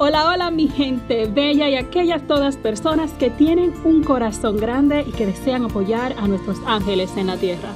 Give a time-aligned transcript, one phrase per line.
[0.00, 5.10] Hola, hola mi gente bella y aquellas todas personas que tienen un corazón grande y
[5.10, 7.70] que desean apoyar a nuestros ángeles en la tierra.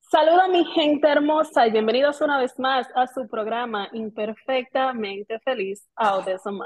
[0.00, 6.60] Saludos mi gente hermosa y bienvenidos una vez más a su programa Imperfectamente Feliz Autism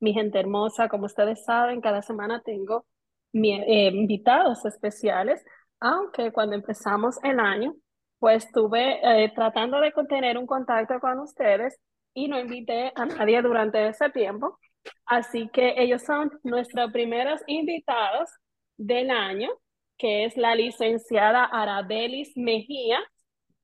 [0.00, 2.84] Mi gente hermosa, como ustedes saben, cada semana tengo
[3.32, 5.44] eh, invitados especiales,
[5.78, 7.76] aunque cuando empezamos el año
[8.26, 11.78] pues estuve eh, tratando de tener un contacto con ustedes
[12.12, 14.58] y no invité a nadie durante ese tiempo.
[15.04, 18.28] Así que ellos son nuestros primeros invitados
[18.76, 19.48] del año,
[19.96, 22.98] que es la licenciada Arabelis Mejía.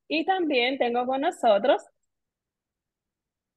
[0.07, 1.83] Y también tengo con nosotros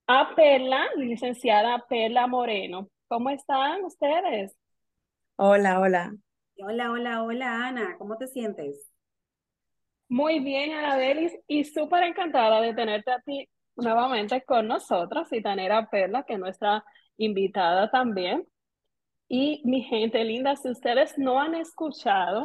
[0.08, 2.90] a Perla, licenciada Perla Moreno.
[3.08, 4.58] ¿Cómo están ustedes?
[5.36, 6.16] Hola, hola.
[6.58, 7.96] Hola, hola, hola, Ana.
[8.00, 8.95] ¿Cómo te sientes?
[10.08, 15.72] Muy bien, Anadelis, y súper encantada de tenerte a ti nuevamente con nosotros y tener
[15.72, 16.84] a Perla, que es nuestra
[17.18, 18.48] invitada también.
[19.28, 22.44] Y mi gente linda, si ustedes no han escuchado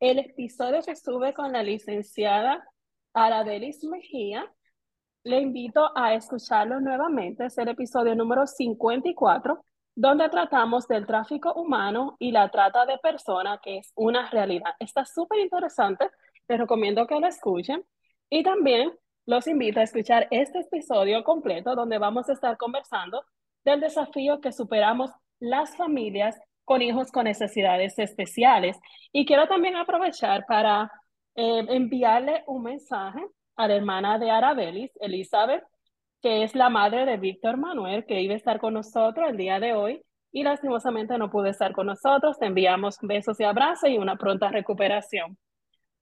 [0.00, 2.64] el episodio que estuve con la licenciada
[3.14, 4.52] Aradelis Mejía,
[5.22, 7.46] le invito a escucharlo nuevamente.
[7.46, 13.60] Es el episodio número 54, donde tratamos del tráfico humano y la trata de personas,
[13.62, 14.72] que es una realidad.
[14.80, 16.10] Está súper interesante
[16.48, 17.84] les recomiendo que lo escuchen.
[18.30, 18.92] Y también
[19.26, 23.24] los invito a escuchar este episodio completo donde vamos a estar conversando
[23.64, 28.76] del desafío que superamos las familias con hijos con necesidades especiales.
[29.12, 30.90] Y quiero también aprovechar para
[31.34, 33.20] eh, enviarle un mensaje
[33.56, 35.64] a la hermana de Arabelis, Elizabeth,
[36.22, 39.60] que es la madre de Víctor Manuel, que iba a estar con nosotros el día
[39.60, 42.38] de hoy y lastimosamente no pudo estar con nosotros.
[42.38, 45.38] Te enviamos besos y abrazos y una pronta recuperación.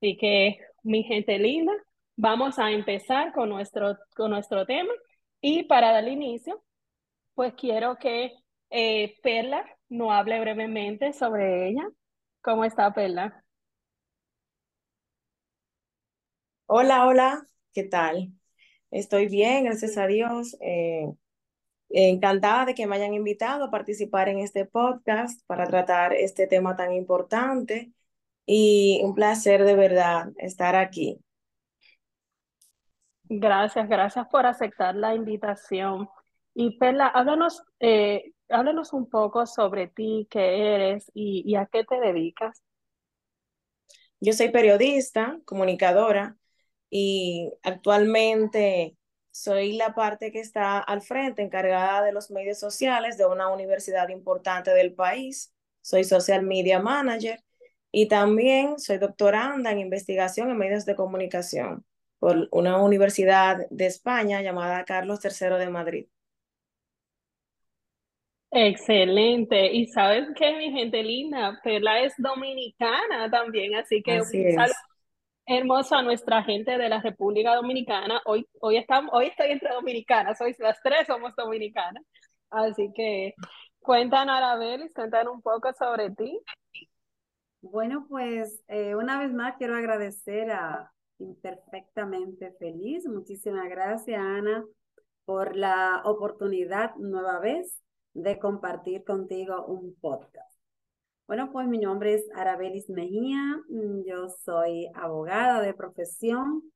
[0.04, 1.72] Así que, mi gente linda,
[2.14, 4.92] vamos a empezar con nuestro, con nuestro tema.
[5.40, 6.62] Y para dar inicio,
[7.32, 8.34] pues quiero que
[8.68, 11.88] eh, Perla nos hable brevemente sobre ella.
[12.42, 13.42] ¿Cómo está Perla?
[16.66, 18.30] Hola, hola, ¿qué tal?
[18.90, 20.54] Estoy bien, gracias a Dios.
[20.60, 21.06] Eh,
[21.88, 26.76] encantada de que me hayan invitado a participar en este podcast para tratar este tema
[26.76, 27.94] tan importante
[28.46, 31.18] y un placer de verdad estar aquí.
[33.24, 36.08] Gracias, gracias por aceptar la invitación.
[36.54, 41.84] Y Perla, háblanos, eh, háblanos un poco sobre ti, qué eres y, y a qué
[41.84, 42.62] te dedicas.
[44.20, 46.36] Yo soy periodista, comunicadora
[46.90, 48.96] y actualmente
[49.30, 54.08] soy la parte que está al frente, encargada de los medios sociales de una universidad
[54.10, 55.52] importante del país.
[55.80, 57.42] Soy social media manager
[57.94, 61.84] y también soy doctoranda en investigación en medios de comunicación
[62.18, 66.06] por una universidad de España llamada Carlos III de Madrid.
[68.50, 69.72] Excelente.
[69.72, 74.74] Y sabes que mi gente linda, Perla es dominicana también, así que un saludo
[75.46, 78.20] hermoso a nuestra gente de la República Dominicana.
[78.24, 82.02] Hoy, hoy, estamos, hoy estoy entre dominicanas, hoy las tres somos dominicanas.
[82.50, 83.34] Así que
[83.78, 86.40] cuéntanos, Arabelis, cuéntanos un poco sobre ti.
[87.70, 93.06] Bueno, pues eh, una vez más quiero agradecer a Imperfectamente Feliz.
[93.06, 94.62] Muchísimas gracias, Ana,
[95.24, 97.80] por la oportunidad nueva vez
[98.12, 100.54] de compartir contigo un podcast.
[101.26, 106.70] Bueno, pues mi nombre es Arabelis Mejía, mm, yo soy abogada de profesión,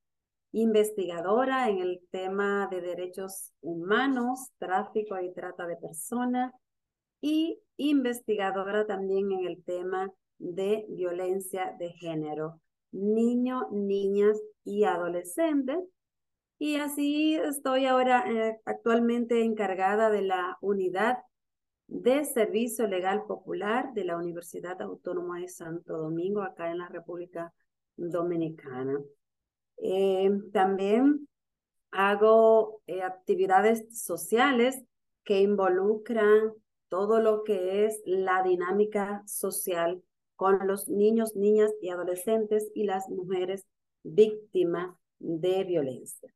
[0.53, 6.51] investigadora en el tema de derechos humanos, tráfico y trata de personas
[7.21, 12.61] y investigadora también en el tema de violencia de género,
[12.93, 15.79] niños, niñas y adolescentes.
[16.59, 21.19] Y así estoy ahora eh, actualmente encargada de la unidad
[21.87, 27.53] de Servicio Legal Popular de la Universidad Autónoma de Santo Domingo, acá en la República
[27.97, 29.01] Dominicana.
[29.79, 31.29] Eh, también
[31.91, 34.83] hago eh, actividades sociales
[35.25, 36.53] que involucran
[36.89, 40.03] todo lo que es la dinámica social
[40.39, 43.67] con los niños, niñas y adolescentes y las mujeres
[44.05, 46.33] víctimas de violencia.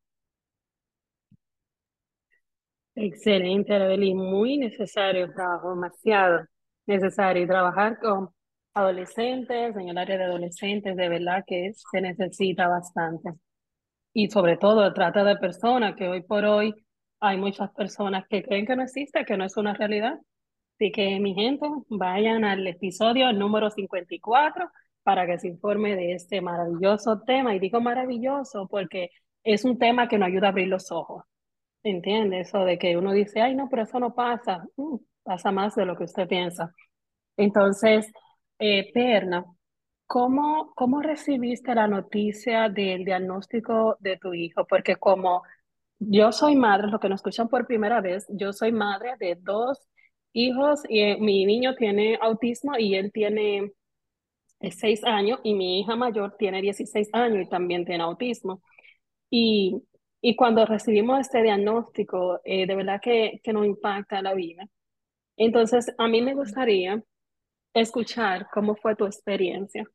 [2.96, 6.40] Excelente, Arabeli, muy necesario trabajo, demasiado
[6.86, 7.44] necesario.
[7.44, 8.30] Y trabajar con
[8.74, 13.30] adolescentes, en el área de adolescentes, de verdad que se necesita bastante.
[14.12, 16.74] Y sobre todo, trata de personas, que hoy por hoy
[17.20, 20.18] hay muchas personas que creen que no existe, que no es una realidad.
[20.82, 24.68] Así que, mi gente, vayan al episodio número 54
[25.04, 27.54] para que se informe de este maravilloso tema.
[27.54, 29.10] Y digo maravilloso porque
[29.44, 31.22] es un tema que nos ayuda a abrir los ojos.
[31.84, 32.40] ¿Entiende?
[32.40, 34.64] Eso de que uno dice, ay, no, pero eso no pasa.
[34.76, 36.74] Mm, pasa más de lo que usted piensa.
[37.36, 38.12] Entonces,
[38.58, 39.44] eh, Perna,
[40.08, 44.66] ¿cómo, ¿cómo recibiste la noticia del diagnóstico de tu hijo?
[44.66, 45.44] Porque como
[46.00, 49.78] yo soy madre, lo que nos escuchan por primera vez, yo soy madre de dos
[50.32, 53.72] hijos y eh, mi niño tiene autismo y él tiene
[54.60, 58.62] eh, seis años y mi hija mayor tiene 16 años y también tiene autismo.
[59.30, 59.82] Y,
[60.22, 64.68] y cuando recibimos este diagnóstico, eh, de verdad que, que nos impacta la vida.
[65.36, 67.02] Entonces, a mí me gustaría
[67.74, 69.86] escuchar cómo fue tu experiencia.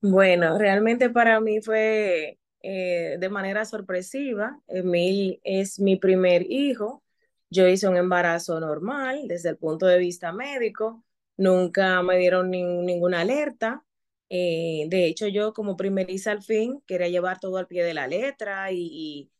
[0.00, 4.58] Bueno, realmente para mí fue eh, de manera sorpresiva.
[4.68, 7.02] Emil es mi primer hijo.
[7.50, 11.04] Yo hice un embarazo normal desde el punto de vista médico.
[11.36, 13.84] Nunca me dieron ninguna alerta.
[14.28, 18.06] Eh, de hecho, yo como primeriza al fin quería llevar todo al pie de la
[18.06, 19.30] letra y,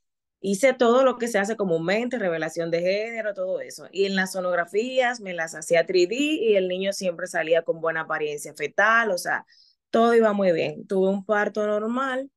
[0.43, 3.89] hice todo lo que se hace comúnmente, revelación de género, todo eso.
[3.93, 8.03] Y en las sonografías me las hacía 3D y el niño siempre salía con buena
[8.03, 9.47] apariencia fetal, o sea,
[9.91, 10.87] todo iba muy bien.
[10.87, 12.31] Tuve un parto normal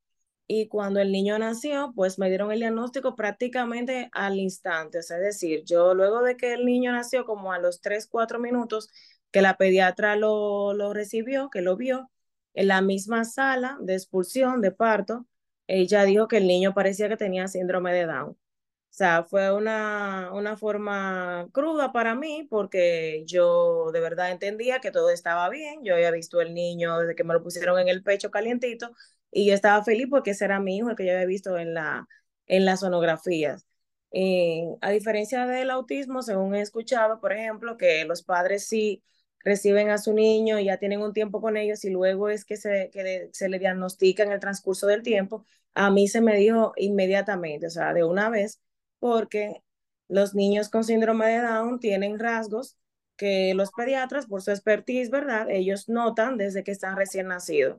[0.48, 5.00] y cuando el niño nació, pues me dieron el diagnóstico prácticamente al instante.
[5.00, 8.08] O sea, es decir, yo luego de que el niño nació, como a los 3,
[8.08, 8.90] 4 minutos,
[9.32, 12.12] que la pediatra lo, lo recibió, que lo vio,
[12.54, 15.26] en la misma sala de expulsión, de parto,
[15.68, 18.32] ella dijo que el niño parecía que tenía síndrome de Down.
[18.32, 24.92] O sea, fue una, una forma cruda para mí porque yo de verdad entendía que
[24.92, 25.84] todo estaba bien.
[25.84, 28.92] Yo había visto el niño desde que me lo pusieron en el pecho calientito
[29.34, 31.74] y yo estaba feliz porque ese era mi hijo, el que yo había visto en,
[31.74, 32.08] la,
[32.48, 33.66] en las sonografías.
[34.12, 39.04] Eh, a diferencia del autismo, según he escuchado, por ejemplo, que los padres sí
[39.40, 42.56] reciben a su niño y ya tienen un tiempo con ellos y luego es que
[42.58, 46.74] se, que se le diagnostica en el transcurso del tiempo, a mí se me dijo
[46.78, 48.62] inmediatamente, o sea, de una vez,
[49.00, 49.64] porque
[50.08, 52.78] los niños con síndrome de Down tienen rasgos
[53.18, 55.50] que los pediatras, por su expertise, ¿verdad?
[55.50, 57.78] Ellos notan desde que están recién nacidos.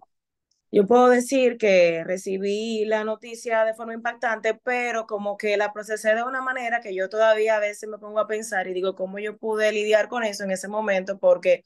[0.77, 6.15] Yo puedo decir que recibí la noticia de forma impactante, pero como que la procesé
[6.17, 9.21] de una manera que yo todavía a veces me pongo a pensar y digo, ¿cómo
[9.21, 11.19] yo pude lidiar con eso en ese momento?
[11.21, 11.63] Porque,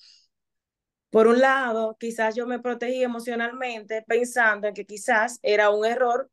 [1.10, 6.30] por un lado, quizás yo me protegí emocionalmente pensando en que quizás era un error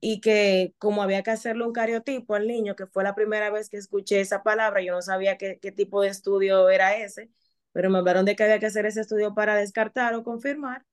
[0.00, 3.70] y que como había que hacerle un cariotipo al niño, que fue la primera vez
[3.70, 7.30] que escuché esa palabra, yo no sabía qué, qué tipo de estudio era ese,
[7.72, 10.84] pero me hablaron de que había que hacer ese estudio para descartar o confirmar.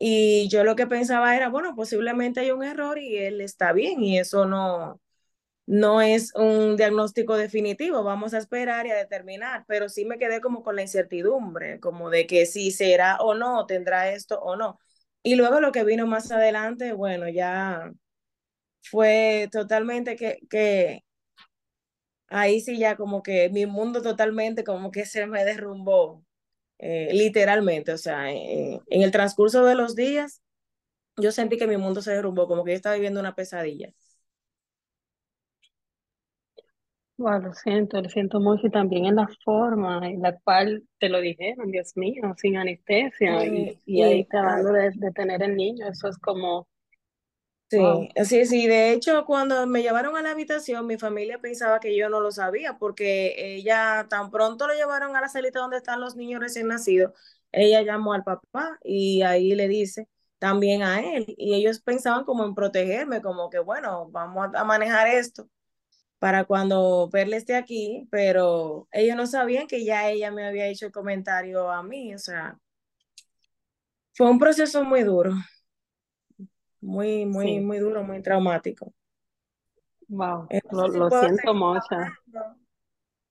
[0.00, 4.02] Y yo lo que pensaba era, bueno, posiblemente hay un error y él está bien
[4.02, 5.00] y eso no,
[5.66, 10.40] no es un diagnóstico definitivo, vamos a esperar y a determinar, pero sí me quedé
[10.40, 14.78] como con la incertidumbre, como de que si será o no, tendrá esto o no.
[15.22, 17.92] Y luego lo que vino más adelante, bueno, ya
[18.82, 21.04] fue totalmente que, que
[22.28, 26.24] ahí sí ya como que mi mundo totalmente como que se me derrumbó
[26.82, 30.42] eh, literalmente, o sea, en el transcurso de los días,
[31.16, 33.92] yo sentí que mi mundo se derrumbó, como que yo estaba viviendo una pesadilla.
[37.18, 41.10] Bueno, lo siento, lo siento mucho y también en la forma en la cual te
[41.10, 45.86] lo dijeron, Dios mío, sin anestesia y, y, ahí acabando de, de tener el niño,
[45.86, 46.66] eso es como
[47.70, 48.66] Sí, sí, sí.
[48.66, 52.32] De hecho, cuando me llevaron a la habitación, mi familia pensaba que yo no lo
[52.32, 56.66] sabía, porque ella tan pronto lo llevaron a la salita donde están los niños recién
[56.66, 57.12] nacidos,
[57.52, 60.08] ella llamó al papá y ahí le dice
[60.40, 61.26] también a él.
[61.38, 65.48] Y ellos pensaban como en protegerme, como que bueno, vamos a manejar esto
[66.18, 70.86] para cuando verle esté aquí, pero ellos no sabían que ya ella me había hecho
[70.86, 72.58] el comentario a mí, o sea,
[74.14, 75.32] fue un proceso muy duro
[76.80, 78.92] muy, muy, muy duro, muy traumático.
[80.08, 81.86] Wow, lo, siento mucho.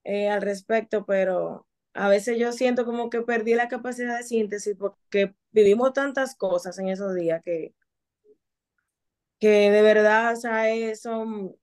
[0.03, 4.75] Eh, al respecto, pero a veces yo siento como que perdí la capacidad de síntesis
[4.77, 7.73] porque vivimos tantas cosas en esos días que,
[9.39, 11.55] que de verdad, o son,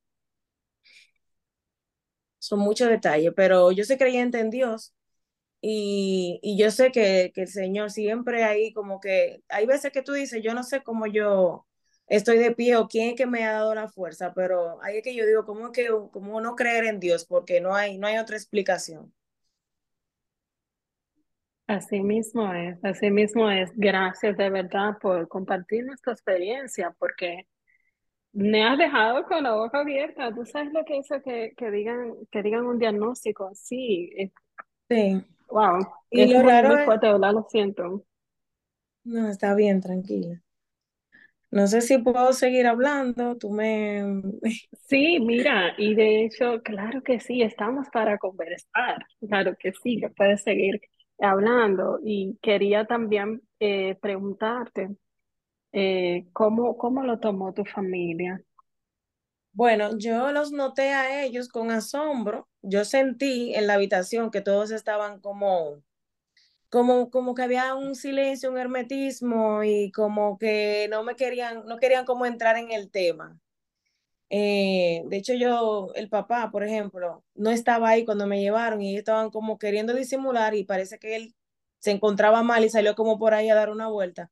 [2.38, 4.94] son muchos detalles, pero yo soy creyente en Dios
[5.60, 10.02] y, y yo sé que, que el Señor siempre ahí como que, hay veces que
[10.02, 11.66] tú dices, yo no sé cómo yo
[12.06, 15.02] estoy de pie o quién es que me ha dado la fuerza, pero ahí es
[15.02, 17.26] que yo digo, ¿cómo, que, cómo no creer en Dios?
[17.26, 19.12] Porque no hay, no hay otra explicación.
[21.66, 23.70] Así mismo es, así mismo es.
[23.74, 27.48] Gracias de verdad por compartir nuestra experiencia, porque
[28.32, 30.32] me has dejado con la boca abierta.
[30.32, 34.32] Tú sabes lo que hizo que, que digan, que digan un diagnóstico Sí.
[34.88, 35.24] Sí.
[35.48, 35.78] Wow.
[36.10, 37.32] Y es lo muy, raro muy fuerte, ¿verdad?
[37.32, 38.04] Lo siento.
[39.04, 40.42] No, está bien, tranquila.
[41.50, 44.02] No sé si puedo seguir hablando, tú me...
[44.88, 50.10] Sí, mira, y de hecho, claro que sí, estamos para conversar, claro que sí, que
[50.10, 50.80] puedes seguir
[51.18, 51.98] hablando.
[52.04, 54.96] Y quería también eh, preguntarte,
[55.72, 58.42] eh, ¿cómo, ¿cómo lo tomó tu familia?
[59.52, 62.48] Bueno, yo los noté a ellos con asombro.
[62.62, 65.82] Yo sentí en la habitación que todos estaban como
[66.70, 71.78] como, como que había un silencio, un hermetismo y como que no me querían, no
[71.78, 73.38] querían como entrar en el tema.
[74.30, 78.90] Eh, de hecho, yo, el papá, por ejemplo, no estaba ahí cuando me llevaron y
[78.90, 81.34] ellos estaban como queriendo disimular y parece que él
[81.78, 84.30] se encontraba mal y salió como por ahí a dar una vuelta.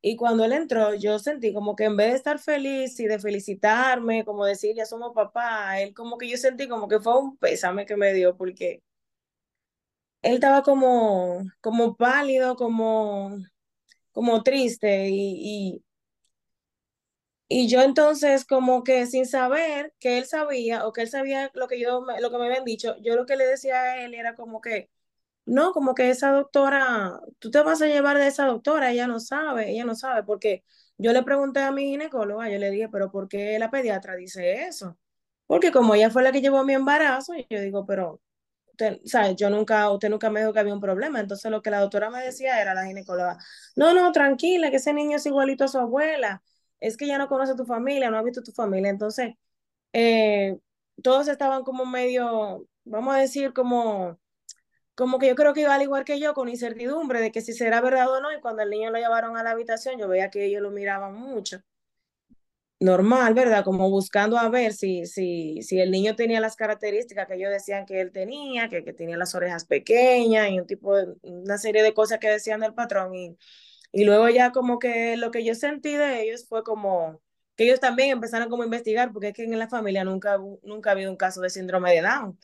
[0.00, 3.20] Y cuando él entró, yo sentí como que en vez de estar feliz y de
[3.20, 7.36] felicitarme, como decir, ya somos papá, él como que yo sentí como que fue un
[7.36, 8.82] pésame que me dio porque
[10.22, 13.38] él estaba como, como pálido, como,
[14.12, 15.82] como triste y,
[17.48, 21.68] y, yo entonces como que sin saber que él sabía o que él sabía lo
[21.68, 24.34] que yo, lo que me habían dicho, yo lo que le decía a él era
[24.34, 24.90] como que,
[25.46, 29.20] no, como que esa doctora, tú te vas a llevar de esa doctora, ella no
[29.20, 30.64] sabe, ella no sabe, porque
[30.98, 34.64] yo le pregunté a mi ginecóloga, yo le dije, pero ¿por qué la pediatra dice
[34.64, 34.98] eso?
[35.46, 38.20] Porque como ella fue la que llevó mi embarazo, yo digo, pero
[39.36, 41.20] Yo nunca, usted nunca me dijo que había un problema.
[41.20, 43.38] Entonces lo que la doctora me decía era la ginecóloga,
[43.76, 46.42] no, no, tranquila, que ese niño es igualito a su abuela,
[46.80, 48.90] es que ya no conoce a tu familia, no ha visto tu familia.
[48.90, 49.34] Entonces,
[49.92, 50.58] eh,
[51.02, 54.18] todos estaban como medio, vamos a decir, como,
[54.94, 57.52] como que yo creo que iba al igual que yo, con incertidumbre de que si
[57.54, 58.32] será verdad o no.
[58.32, 61.14] Y cuando el niño lo llevaron a la habitación, yo veía que ellos lo miraban
[61.14, 61.62] mucho
[62.82, 63.64] normal, ¿verdad?
[63.64, 67.86] Como buscando a ver si, si, si el niño tenía las características que ellos decían
[67.86, 71.82] que él tenía, que, que tenía las orejas pequeñas y un tipo de, una serie
[71.82, 73.14] de cosas que decían del patrón.
[73.14, 73.36] Y,
[73.92, 77.20] y luego ya como que lo que yo sentí de ellos fue como
[77.56, 80.90] que ellos también empezaron como a investigar, porque es que en la familia nunca, nunca
[80.90, 82.38] ha habido un caso de síndrome de Down.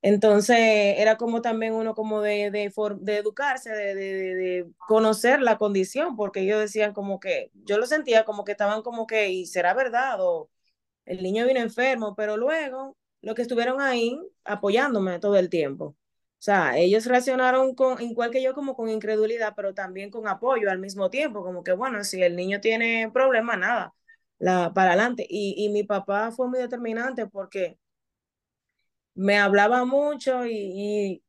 [0.00, 0.56] Entonces
[0.98, 6.40] era como también uno como de, de, de educarse, de, de, conocer la condición, porque
[6.40, 10.18] ellos decían como que, yo lo sentía como que estaban como que, y será verdad,
[10.20, 10.50] o
[11.04, 15.86] el niño vino enfermo, pero luego lo que estuvieron ahí apoyándome todo el tiempo.
[15.86, 20.70] O sea, ellos reaccionaron con, igual que yo, como con incredulidad, pero también con apoyo
[20.70, 23.94] al mismo tiempo, como que, bueno, si el niño tiene problemas, nada,
[24.38, 25.26] la, para adelante.
[25.28, 27.78] Y, y mi papá fue muy determinante porque
[29.18, 31.22] me hablaba mucho y,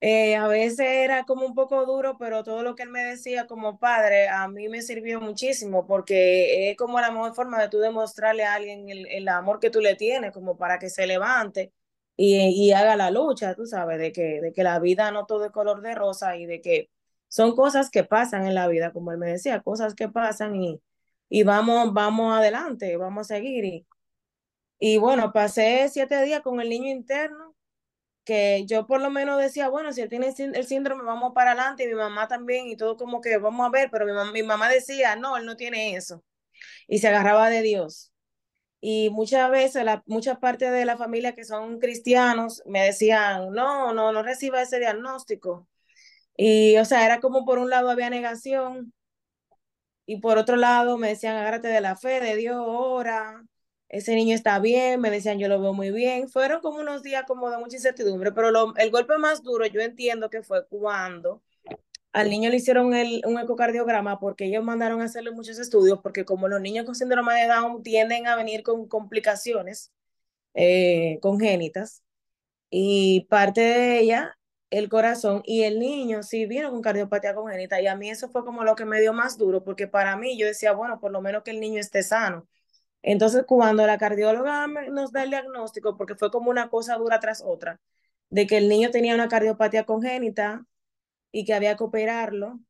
[0.00, 3.46] eh, a veces era como un poco duro, pero todo lo que él me decía
[3.46, 7.78] como padre a mí me sirvió muchísimo porque es como la mejor forma de tú
[7.78, 11.72] demostrarle a alguien el, amor que tú le tienes, como para que se levante
[12.16, 12.36] y,
[12.68, 15.52] y, haga la lucha, tú sabes, de que, de que la vida no todo es
[15.52, 16.90] color de rosa y de que
[17.28, 20.80] son cosas que pasan en la vida, como él me decía, cosas que pasan y,
[21.28, 23.64] y vamos, vamos adelante, vamos a seguir.
[23.64, 23.86] Y,
[24.86, 27.56] y bueno, pasé siete días con el niño interno,
[28.24, 31.84] que yo por lo menos decía, bueno, si él tiene el síndrome, vamos para adelante,
[31.84, 34.42] y mi mamá también, y todo como que vamos a ver, pero mi mamá, mi
[34.42, 36.22] mamá decía, no, él no tiene eso,
[36.86, 38.12] y se agarraba de Dios.
[38.80, 43.94] Y muchas veces, la, muchas partes de la familia que son cristianos me decían, no,
[43.94, 45.66] no, no reciba ese diagnóstico.
[46.36, 48.92] Y, o sea, era como por un lado había negación,
[50.06, 53.42] y por otro lado me decían, agárrate de la fe de Dios, ora,
[53.88, 56.28] ese niño está bien, me decían yo lo veo muy bien.
[56.28, 60.30] Fueron como unos días como de mucha incertidumbre, pero el golpe más duro yo entiendo
[60.30, 61.42] que fue cuando
[62.12, 66.24] al niño le hicieron el, un ecocardiograma porque ellos mandaron a hacerle muchos estudios, porque
[66.24, 69.92] como los niños con síndrome de Down tienden a venir con complicaciones
[70.54, 72.02] eh, congénitas,
[72.70, 74.38] y parte de ella,
[74.70, 78.44] el corazón, y el niño sí vino con cardiopatía congénita, y a mí eso fue
[78.44, 81.20] como lo que me dio más duro, porque para mí yo decía, bueno, por lo
[81.22, 82.48] menos que el niño esté sano
[83.04, 87.42] entonces, cuando la cardióloga nos da el diagnóstico, porque fue como una cosa dura tras
[87.44, 87.80] otra,
[88.30, 90.66] de que el niño tenía una cardiopatía congénita
[91.32, 92.60] y que había que operarlo,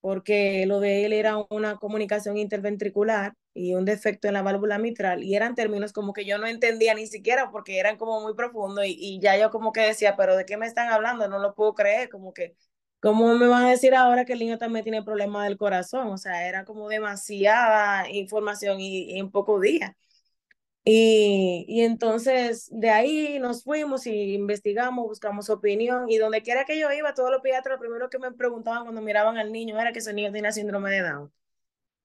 [0.00, 5.22] porque lo de él era una comunicación interventricular y un defecto en la válvula mitral,
[5.24, 8.86] y eran términos como que yo no entendía ni siquiera porque eran como muy profundos,
[8.86, 11.28] y, y ya yo como que decía, pero ¿de qué me están hablando?
[11.28, 12.56] No lo puedo creer, como que
[13.02, 16.08] ¿Cómo me van a decir ahora que el niño también tiene problemas del corazón?
[16.08, 19.92] O sea, era como demasiada información y, en pocos días.
[20.84, 26.78] Y, y, entonces de ahí nos fuimos y investigamos, buscamos opinión y donde quiera que
[26.78, 29.92] yo iba, todos los pediatras, lo primero que me preguntaban cuando miraban al niño era
[29.92, 31.32] que ese niño tenía síndrome de Down.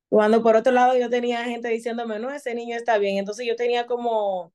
[0.09, 3.17] Cuando por otro lado yo tenía gente diciéndome, no, ese niño está bien.
[3.17, 4.53] Entonces yo tenía como,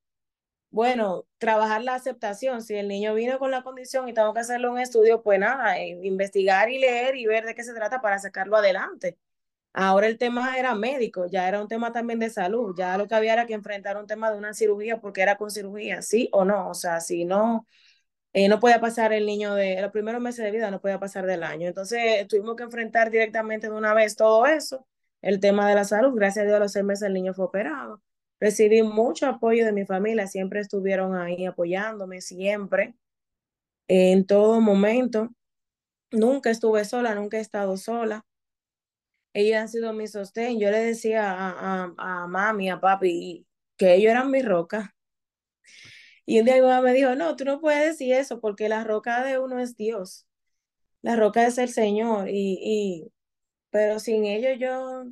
[0.73, 2.63] bueno, trabajar la aceptación.
[2.63, 5.77] Si el niño vino con la condición y tengo que hacerle un estudio, pues nada,
[5.79, 9.19] eh, investigar y leer y ver de qué se trata para sacarlo adelante.
[9.73, 13.15] Ahora el tema era médico, ya era un tema también de salud, ya lo que
[13.15, 16.45] había era que enfrentar un tema de una cirugía porque era con cirugía, sí o
[16.45, 17.67] no, o sea, si no,
[18.33, 21.25] eh, no podía pasar el niño de los primeros meses de vida, no podía pasar
[21.27, 21.67] del año.
[21.67, 24.87] Entonces tuvimos que enfrentar directamente de una vez todo eso
[25.21, 26.13] el tema de la salud.
[26.15, 28.01] Gracias a Dios a los seis meses el niño fue operado.
[28.43, 32.93] Recibí mucho apoyo de mi familia, siempre estuvieron ahí apoyándome, siempre,
[33.87, 35.29] en todo momento.
[36.11, 38.25] Nunca estuve sola, nunca he estado sola.
[39.33, 40.59] Ellos han sido mi sostén.
[40.59, 43.47] Yo le decía a, a, a mami, a papi,
[43.77, 44.93] que ellos eran mi roca.
[46.25, 48.83] Y un día mi mamá me dijo, no, tú no puedes decir eso porque la
[48.83, 50.27] roca de uno es Dios.
[51.01, 52.27] La roca es el Señor.
[52.27, 53.13] Y, y
[53.69, 55.05] pero sin ellos yo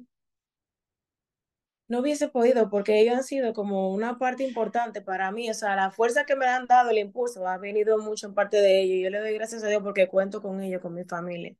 [1.91, 5.75] no hubiese podido porque ellos han sido como una parte importante para mí, o sea,
[5.75, 9.03] la fuerza que me han dado, el impulso, ha venido mucho en parte de ellos.
[9.03, 11.53] Yo le doy gracias a Dios porque cuento con ellos, con mi familia.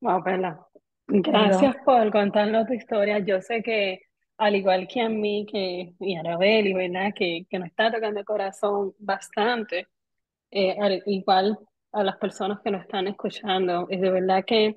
[0.00, 0.64] Wow, Perla.
[1.08, 3.18] Gracias por contarnos tu historia.
[3.18, 4.02] Yo sé que
[4.38, 7.12] al igual que a mí, que y a Arabel, ¿verdad?
[7.16, 9.88] Que, que nos está tocando el corazón bastante,
[10.52, 11.58] eh, igual
[11.90, 13.88] a las personas que nos están escuchando.
[13.90, 14.76] Es de verdad que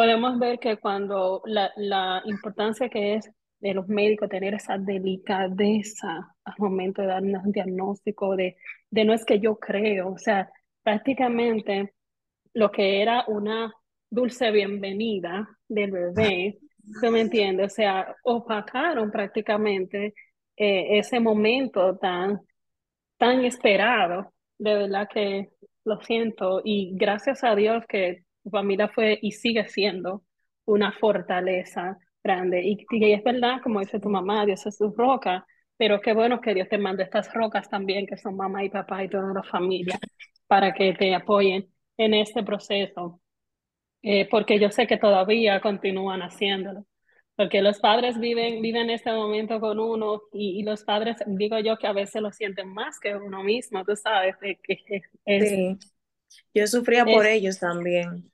[0.00, 6.34] podemos ver que cuando la, la importancia que es de los médicos tener esa delicadeza
[6.42, 8.56] al momento de dar un diagnóstico de,
[8.88, 10.50] de no es que yo creo, o sea,
[10.82, 11.92] prácticamente
[12.54, 13.74] lo que era una
[14.08, 16.58] dulce bienvenida del bebé,
[16.98, 17.70] ¿tú me entiendes?
[17.70, 20.14] O sea, opacaron prácticamente
[20.56, 22.40] eh, ese momento tan,
[23.18, 24.32] tan esperado.
[24.56, 25.50] De verdad que
[25.84, 30.24] lo siento y gracias a Dios que tu familia fue y sigue siendo
[30.64, 32.62] una fortaleza grande.
[32.64, 36.40] Y, y es verdad, como dice tu mamá, Dios es tu roca, pero qué bueno
[36.40, 39.42] que Dios te mande estas rocas también, que son mamá y papá y toda la
[39.42, 39.98] familia,
[40.46, 43.20] para que te apoyen en este proceso.
[44.02, 46.86] Eh, porque yo sé que todavía continúan haciéndolo.
[47.36, 51.78] Porque los padres viven, viven este momento con uno y, y, los padres, digo yo,
[51.78, 55.78] que a veces lo sienten más que uno mismo, tú sabes, que, que es, sí.
[56.54, 58.29] Yo sufría por ellos también.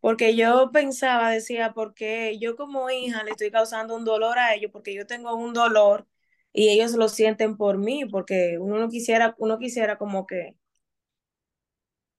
[0.00, 4.70] Porque yo pensaba, decía, porque yo como hija le estoy causando un dolor a ellos,
[4.72, 6.06] porque yo tengo un dolor
[6.52, 10.56] y ellos lo sienten por mí, porque uno no quisiera, uno quisiera como que,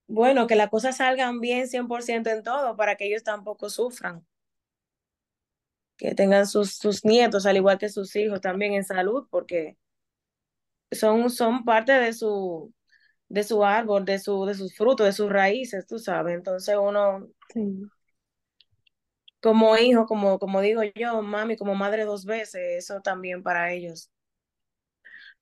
[0.08, 4.26] bueno, que las cosas salgan bien 100% en todo para que ellos tampoco sufran.
[5.96, 9.76] Que tengan sus, sus nietos, al igual que sus hijos, también en salud, porque
[10.90, 12.72] son, son parte de su,
[13.28, 16.34] de su árbol, de, su, de sus frutos, de sus raíces, tú sabes.
[16.36, 17.90] Entonces uno, sí.
[19.42, 24.10] como hijo, como, como digo yo, mami, como madre dos veces, eso también para ellos.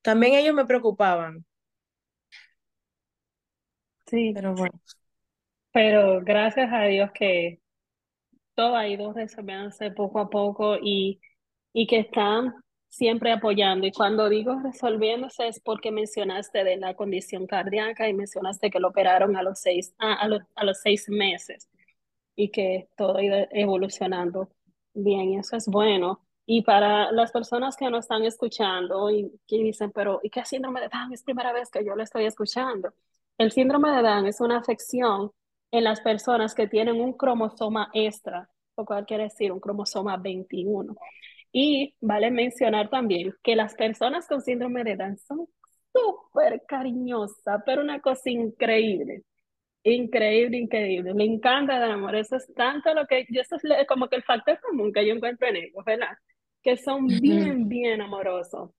[0.01, 1.45] También ellos me preocupaban.
[4.07, 4.33] Sí.
[4.33, 4.79] Pero bueno.
[5.71, 7.61] Pero gracias a Dios que
[8.55, 11.21] todo ha ido resolviéndose poco a poco y,
[11.73, 12.55] y que están
[12.89, 13.87] siempre apoyando.
[13.87, 18.89] Y cuando digo resolviéndose es porque mencionaste de la condición cardíaca y mencionaste que lo
[18.89, 21.69] operaron a los seis, a, a, los, a los seis meses
[22.39, 23.21] y que todo ha
[23.51, 24.49] evolucionando
[24.93, 25.31] bien.
[25.31, 26.21] Y eso es bueno.
[26.45, 30.79] Y para las personas que nos están escuchando y que dicen, pero ¿y qué síndrome
[30.79, 31.11] de Down?
[31.13, 32.93] Es primera vez que yo lo estoy escuchando.
[33.37, 35.31] El síndrome de Down es una afección
[35.71, 40.95] en las personas que tienen un cromosoma extra, lo cual quiere decir un cromosoma 21.
[41.51, 45.47] Y vale mencionar también que las personas con síndrome de Down son
[45.93, 49.23] súper cariñosas, pero una cosa increíble.
[49.91, 51.13] Increíble, increíble.
[51.13, 52.15] Me encanta el amor.
[52.15, 55.13] Eso es tanto lo que yo, eso es como que el factor común que yo
[55.13, 56.17] encuentro en ellos, ¿verdad?
[56.61, 58.71] Que son bien, bien amorosos.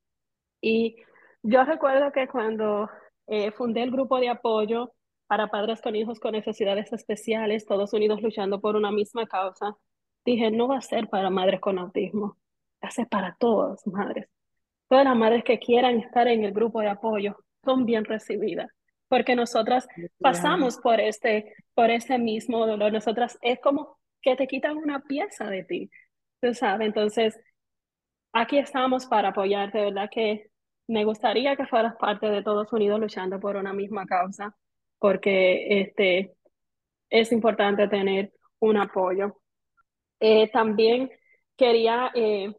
[0.61, 0.96] Y
[1.42, 2.88] yo recuerdo que cuando
[3.27, 4.92] eh, fundé el grupo de apoyo
[5.27, 9.77] para padres con hijos con necesidades especiales, todos unidos luchando por una misma causa,
[10.25, 12.37] dije, no va a ser para madres con autismo,
[12.83, 14.29] va a ser para todas madres.
[14.88, 18.70] Todas las madres que quieran estar en el grupo de apoyo son bien recibidas,
[19.11, 19.88] porque nosotras
[20.20, 22.92] pasamos por este, por este mismo dolor.
[22.92, 25.90] Nosotras es como que te quitan una pieza de ti,
[26.40, 26.87] tú sabes.
[26.87, 27.37] Entonces,
[28.33, 30.09] aquí estamos para apoyarte, ¿verdad?
[30.09, 30.53] Que
[30.87, 34.57] me gustaría que fueras parte de todos unidos luchando por una misma causa,
[35.01, 36.37] porque este,
[37.09, 39.40] es importante tener un apoyo.
[40.20, 41.11] Eh, también
[41.57, 42.55] quería, eh,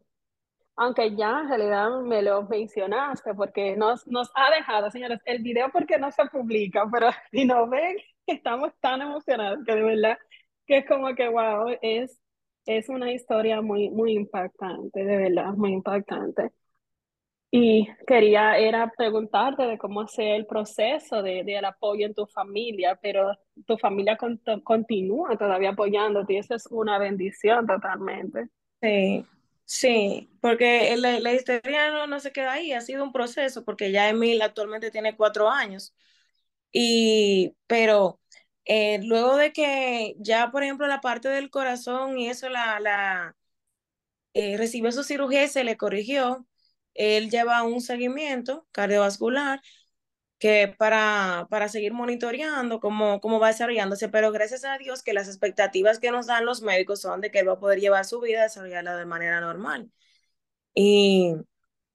[0.76, 5.70] aunque ya en realidad me lo mencionaste, porque nos, nos ha dejado, señores, el video
[5.72, 10.18] porque no se publica, pero si no ven, estamos tan emocionados que de verdad
[10.66, 12.20] que es como que, wow, es,
[12.66, 16.52] es una historia muy, muy impactante, de verdad, muy impactante.
[17.54, 22.98] Y quería era preguntarte de cómo es el proceso de, del apoyo en tu familia,
[23.02, 24.16] pero tu familia
[24.64, 28.48] continúa todavía apoyándote y eso es una bendición totalmente.
[28.80, 29.26] Sí,
[29.64, 31.32] sí, porque la, la
[31.90, 35.48] no, no, se queda ahí, ha sido un proceso, porque ya Emil actualmente tiene cuatro
[35.50, 35.94] años.
[36.72, 38.20] Y, pero
[38.66, 43.36] eh, luego de que ya, por ejemplo, la parte del corazón y eso, la, la
[44.34, 46.46] eh, recibió su cirugía y se le corrigió,
[46.94, 49.62] él lleva un seguimiento cardiovascular
[50.42, 55.28] que para, para seguir monitoreando cómo, cómo va desarrollándose, pero gracias a Dios que las
[55.28, 58.20] expectativas que nos dan los médicos son de que él va a poder llevar su
[58.20, 59.92] vida, desarrollarla de manera normal.
[60.74, 61.34] Y,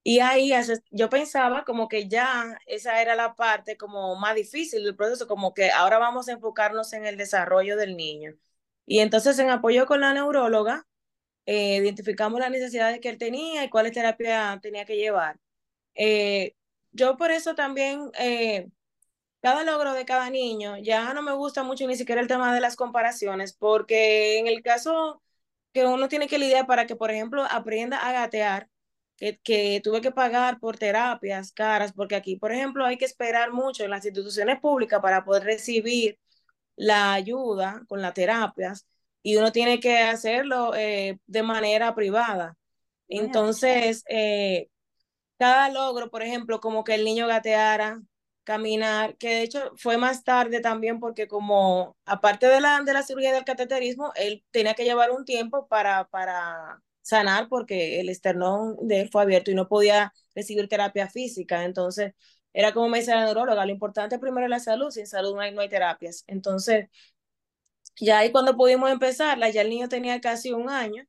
[0.03, 0.53] y ahí
[0.91, 5.53] yo pensaba como que ya esa era la parte como más difícil del proceso, como
[5.53, 8.35] que ahora vamos a enfocarnos en el desarrollo del niño.
[8.85, 10.87] Y entonces en apoyo con la neuróloga,
[11.45, 15.39] eh, identificamos las necesidades que él tenía y cuáles terapias tenía que llevar.
[15.95, 16.55] Eh,
[16.97, 18.69] yo por eso también, eh,
[19.41, 22.61] cada logro de cada niño, ya no me gusta mucho ni siquiera el tema de
[22.61, 25.21] las comparaciones, porque en el caso
[25.73, 28.69] que uno tiene que lidiar para que, por ejemplo, aprenda a gatear,
[29.17, 33.51] que, que tuve que pagar por terapias caras, porque aquí, por ejemplo, hay que esperar
[33.53, 36.19] mucho en las instituciones públicas para poder recibir
[36.75, 38.87] la ayuda con las terapias
[39.23, 42.57] y uno tiene que hacerlo eh, de manera privada.
[43.07, 44.69] Entonces, eh,
[45.37, 48.01] cada logro, por ejemplo, como que el niño gateara,
[48.43, 53.03] caminar, que de hecho fue más tarde también porque como aparte de la, de la
[53.03, 58.77] cirugía del cateterismo, él tenía que llevar un tiempo para, para sanar porque el esternón
[58.87, 61.65] de él fue abierto y no podía recibir terapia física.
[61.65, 62.13] Entonces,
[62.53, 65.41] era como me dice la neuróloga, lo importante primero es la salud, sin salud no
[65.41, 66.23] hay, no hay terapias.
[66.27, 66.87] Entonces,
[67.99, 71.03] ya ahí cuando pudimos empezarla, ya el niño tenía casi un año.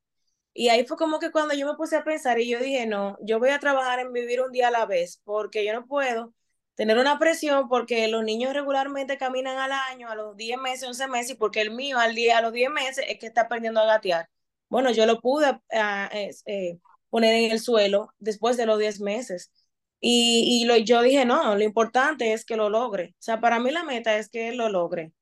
[0.59, 3.17] Y ahí fue como que cuando yo me puse a pensar y yo dije, no,
[3.23, 6.35] yo voy a trabajar en vivir un día a la vez, porque yo no puedo
[6.75, 11.07] tener una presión porque los niños regularmente caminan al año, a los 10 meses, 11
[11.07, 13.81] meses, y porque el mío al día, a los 10 meses es que está aprendiendo
[13.81, 14.29] a gatear.
[14.69, 19.53] Bueno, yo lo pude ah, eh, poner en el suelo después de los 10 meses.
[20.01, 23.15] Y, y lo, yo dije, no, lo importante es que lo logre.
[23.21, 25.13] O sea, para mí la meta es que lo logre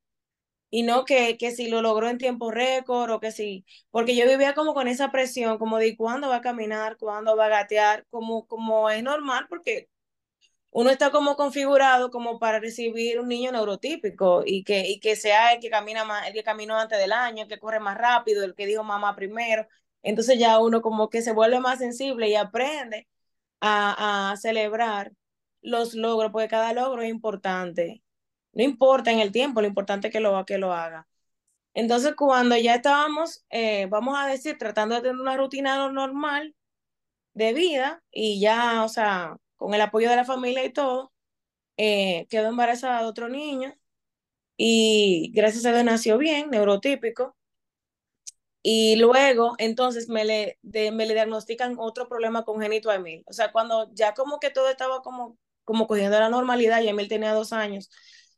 [0.77, 4.27] y no que, que si lo logró en tiempo récord o que si, porque yo
[4.29, 8.07] vivía como con esa presión, como de cuándo va a caminar, cuándo va a gatear,
[8.11, 9.89] como, como es normal, porque
[10.71, 15.55] uno está como configurado como para recibir un niño neurotípico y que, y que sea
[15.55, 18.45] el que camina más, el que caminó antes del año, el que corre más rápido,
[18.45, 19.67] el que dijo mamá primero.
[20.03, 23.09] Entonces ya uno como que se vuelve más sensible y aprende
[23.61, 25.13] a, a celebrar
[25.63, 28.03] los logros, porque cada logro es importante
[28.57, 31.09] no importa en el tiempo, lo importante es que lo, que lo haga.
[31.75, 36.57] Entonces, cuando ya estábamos, eh, vamos a decir, tratando de tener una rutina normal
[37.35, 41.13] de vida y ya, o sea, con el apoyo de la familia y todo,
[41.79, 43.75] eh, quedó embarazada de otro niño
[44.57, 47.37] y gracias a Dios nació bien, neurotípico.
[48.63, 53.23] Y luego, entonces, me le, me le diagnostican otro problema congénito a Emil.
[53.27, 57.09] O sea, cuando ya como que todo estaba como, como cogiendo la normalidad y Emil
[57.09, 57.91] tenía dos años,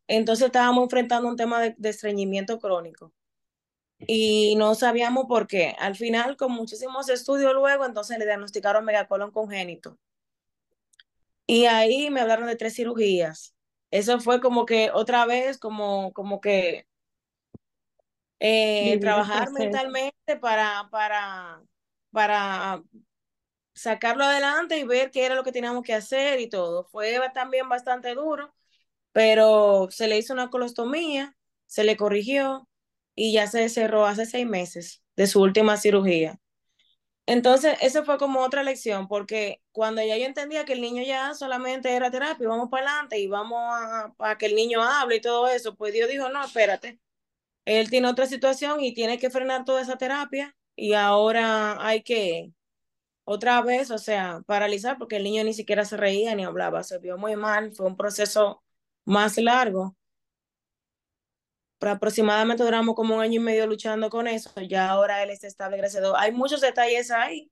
[0.09, 3.12] entonces estábamos enfrentando un tema de, estreñimiento crónico
[3.99, 5.77] y no sabíamos por qué.
[5.79, 9.99] Al final, con muchísimos estudios luego, entonces le diagnosticaron megacolon congénito.
[11.47, 13.55] Y ahí me hablaron de tres cirugías.
[13.90, 16.87] Eso fue como que otra vez, como, como que
[18.38, 21.62] eh, trabajar mentalmente para, para,
[22.12, 22.83] para
[23.75, 26.85] sacarlo adelante y ver qué era lo que teníamos que hacer y todo.
[26.85, 28.55] Fue también bastante duro
[29.18, 32.68] pero se le hizo una colostomía, se le corrigió
[33.16, 36.38] y ya se cerró hace seis meses de su última cirugía.
[37.26, 41.35] Entonces, eso fue como otra lección, porque cuando ya yo entendía que el niño ya
[41.35, 45.20] solamente era terapia, vamos para adelante y vamos a, a, que el niño hable y
[45.20, 47.00] todo eso, pues Dios dijo, no, espérate,
[47.64, 52.52] él tiene otra situación y tiene que frenar toda esa terapia y ahora hay que
[53.24, 56.98] otra vez, o sea, paralizar porque el niño ni siquiera se reía ni hablaba, se
[57.00, 58.62] vio muy mal, fue un proceso
[59.09, 59.97] más largo.
[61.79, 64.51] Pero aproximadamente duramos como un año y medio luchando con eso.
[64.62, 65.81] Ya ahora él está estable.
[66.16, 67.51] Hay muchos detalles ahí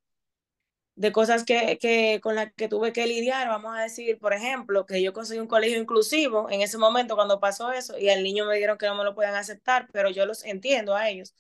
[0.97, 3.49] de cosas que, que con las que tuve que lidiar.
[3.49, 7.41] Vamos a decir, por ejemplo, que yo conseguí un colegio inclusivo en ese momento cuando
[7.41, 10.27] pasó eso y al niño me dijeron que no me lo puedan aceptar, pero yo
[10.27, 11.35] los entiendo a ellos.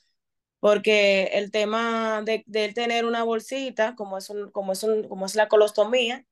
[0.60, 5.26] Porque el tema de, de tener una bolsita, como es, un, como, es un, como
[5.26, 6.26] es la colostomía,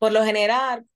[0.00, 0.86] por lo general,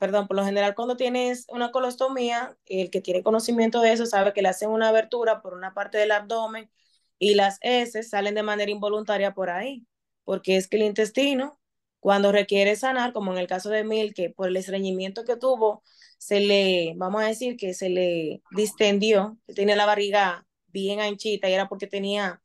[0.00, 4.32] perdón, por lo general cuando tienes una colostomía, el que tiene conocimiento de eso sabe
[4.32, 6.70] que le hacen una abertura por una parte del abdomen
[7.18, 9.86] y las heces salen de manera involuntaria por ahí,
[10.24, 11.60] porque es que el intestino,
[12.00, 15.82] cuando requiere sanar, como en el caso de Mil, que por el estreñimiento que tuvo,
[16.16, 21.52] se le, vamos a decir que se le distendió, tiene la barriga bien anchita y
[21.52, 22.40] era porque tenía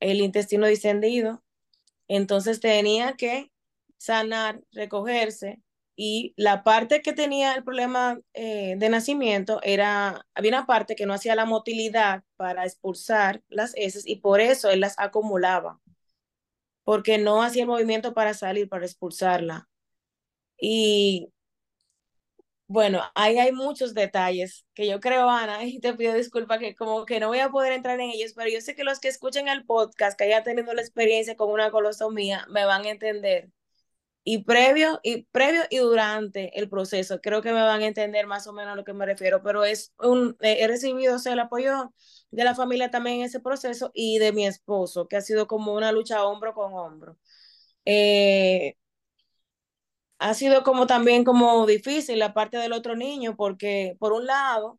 [0.00, 1.44] el intestino distendido,
[2.08, 3.52] entonces tenía que
[3.98, 5.62] sanar, recogerse.
[5.96, 11.06] Y la parte que tenía el problema eh, de nacimiento era, había una parte que
[11.06, 15.80] no hacía la motilidad para expulsar las heces y por eso él las acumulaba,
[16.84, 19.68] porque no hacía el movimiento para salir, para expulsarla.
[20.60, 21.32] Y
[22.66, 27.06] bueno, ahí hay muchos detalles que yo creo, Ana, y te pido disculpas que como
[27.06, 29.48] que no voy a poder entrar en ellos, pero yo sé que los que escuchen
[29.48, 33.50] el podcast, que hayan tenido la experiencia con una colostomía, me van a entender
[34.30, 37.18] y previo y previo y durante el proceso.
[37.22, 39.64] Creo que me van a entender más o menos a lo que me refiero pero
[39.64, 41.94] es un he recibido o sea, el apoyo
[42.30, 45.74] de la familia también en ese proceso y de mi esposo que ha sido como
[45.74, 47.16] una lucha hombro con hombro.
[47.86, 48.76] Eh,
[50.18, 54.78] ha sido como también como difícil la parte del otro niño porque por un lado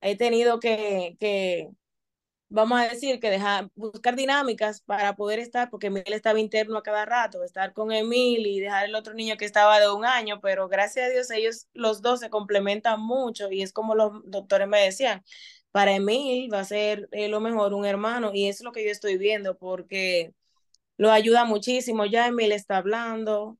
[0.00, 1.70] he tenido que, que
[2.54, 6.82] vamos a decir que dejar, buscar dinámicas para poder estar, porque Emil estaba interno a
[6.82, 10.40] cada rato, estar con Emil y dejar el otro niño que estaba de un año,
[10.40, 14.68] pero gracias a Dios ellos los dos se complementan mucho y es como los doctores
[14.68, 15.24] me decían,
[15.72, 18.90] para Emil va a ser eh, lo mejor un hermano y es lo que yo
[18.90, 20.32] estoy viendo porque
[20.96, 23.58] lo ayuda muchísimo, ya Emil está hablando,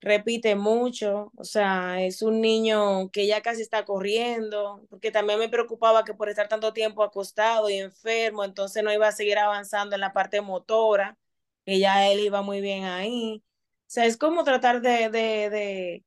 [0.00, 5.48] repite mucho, o sea, es un niño que ya casi está corriendo, porque también me
[5.48, 9.94] preocupaba que por estar tanto tiempo acostado y enfermo, entonces no iba a seguir avanzando
[9.96, 11.18] en la parte motora,
[11.64, 13.42] que ya él iba muy bien ahí.
[13.86, 16.04] O sea, es como tratar de, de, de,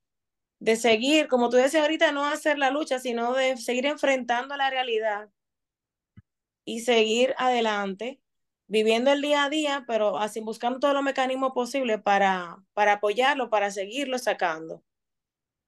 [0.59, 4.69] de seguir, como tú decías ahorita, no hacer la lucha, sino de seguir enfrentando la
[4.69, 5.29] realidad
[6.65, 8.19] y seguir adelante
[8.67, 13.49] viviendo el día a día, pero así buscando todos los mecanismos posibles para, para apoyarlo,
[13.49, 14.83] para seguirlo sacando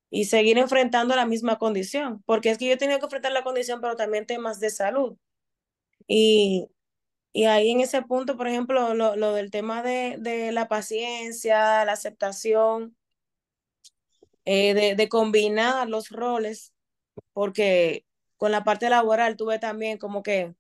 [0.10, 3.44] y seguir enfrentando la misma condición, porque es que yo he tenido que enfrentar la
[3.44, 5.18] condición, pero también temas de salud.
[6.08, 6.70] Y,
[7.34, 11.86] y ahí en ese punto, por ejemplo, lo, lo del tema de, de, la paciencia,
[11.86, 12.98] la aceptación,
[14.46, 16.74] eh, de, de combinar los roles,
[17.34, 18.06] porque
[18.38, 20.56] con la parte laboral tuve también como que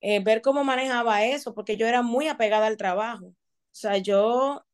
[0.00, 3.26] eh, ver cómo manejaba eso, porque yo era muy apegada al trabajo.
[3.26, 3.34] O
[3.72, 4.64] sea, yo,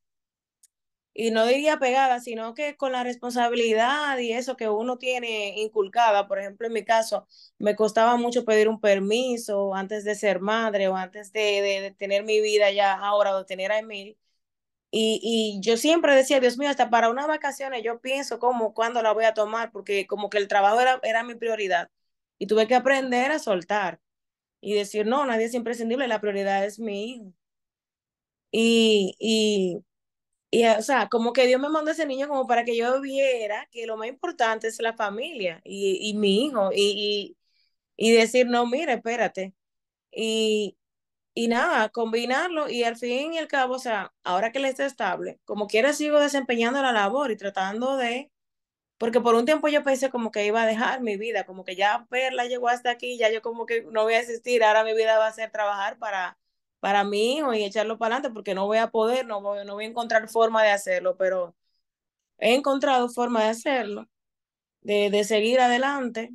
[1.13, 6.27] y no diría apegada, sino que con la responsabilidad y eso que uno tiene inculcada,
[6.27, 10.87] por ejemplo, en mi caso, me costaba mucho pedir un permiso antes de ser madre
[10.87, 14.17] o antes de, de, tener mi vida ya ahora o de tener a Emil.
[14.91, 19.01] Y, y, yo siempre decía, Dios mío, hasta para unas vacaciones yo pienso cómo, cuándo
[19.01, 21.91] la voy a tomar, porque como que el trabajo era, era mi prioridad.
[22.39, 23.99] Y tuve que aprender a soltar
[24.71, 27.33] y decir, no, nadie es imprescindible, la prioridad es mi hijo.
[28.51, 29.83] Y, y,
[30.51, 33.67] y, o sea, como que Dios me mandó ese niño como para que yo viera
[33.71, 37.35] que lo más importante es la familia y, y mi hijo, y,
[37.97, 39.55] y, y decir, no, mira, espérate.
[40.11, 40.77] Y,
[41.35, 44.85] y nada, combinarlo y al fin y al cabo, o sea, ahora que él está
[44.85, 48.31] estable, como quiera sigo desempeñando la labor y tratando de
[48.97, 51.75] porque por un tiempo yo pensé como que iba a dejar mi vida, como que
[51.75, 54.93] ya Perla llegó hasta aquí, ya yo como que no voy a existir, ahora mi
[54.93, 56.37] vida va a ser trabajar para,
[56.79, 59.75] para mi hijo y echarlo para adelante, porque no voy a poder, no voy, no
[59.75, 61.55] voy a encontrar forma de hacerlo, pero
[62.39, 64.07] he encontrado forma de hacerlo,
[64.81, 66.31] de, de seguir adelante,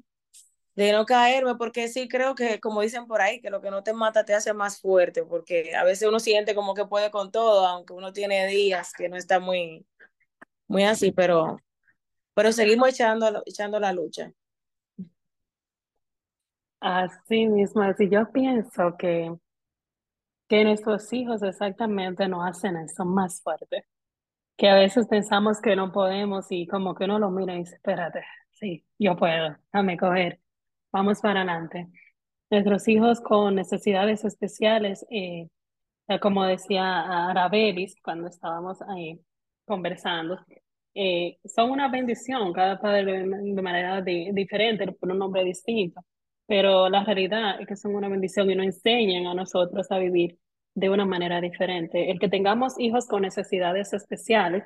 [0.74, 3.82] de no caerme, porque sí creo que, como dicen por ahí, que lo que no
[3.82, 7.30] te mata te hace más fuerte, porque a veces uno siente como que puede con
[7.32, 9.86] todo, aunque uno tiene días que no está muy,
[10.68, 11.58] muy así, pero
[12.34, 14.32] pero seguimos echando, echando la lucha.
[16.80, 19.32] Así mismo, así yo pienso que,
[20.48, 23.86] que nuestros hijos exactamente nos hacen eso más fuerte,
[24.56, 27.76] que a veces pensamos que no podemos y como que uno lo mira y dice,
[27.76, 30.40] espérate, sí, yo puedo, dame coger,
[30.92, 31.88] vamos para adelante.
[32.50, 35.48] Nuestros hijos con necesidades especiales, eh,
[36.20, 39.20] como decía Arabelis cuando estábamos ahí
[39.64, 40.38] conversando,
[40.94, 46.00] eh, son una bendición, cada padre de manera de, diferente, por un nombre distinto,
[46.46, 50.38] pero la realidad es que son una bendición y nos enseñan a nosotros a vivir
[50.74, 52.10] de una manera diferente.
[52.10, 54.64] El que tengamos hijos con necesidades especiales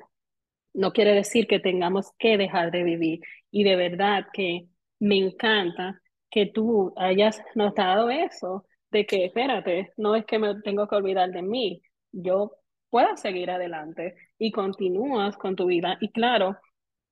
[0.73, 3.21] no quiere decir que tengamos que dejar de vivir.
[3.51, 4.67] Y de verdad que
[4.99, 10.87] me encanta que tú hayas notado eso, de que, espérate, no es que me tengo
[10.87, 12.51] que olvidar de mí, yo
[12.89, 15.97] puedo seguir adelante y continúas con tu vida.
[16.01, 16.57] Y claro,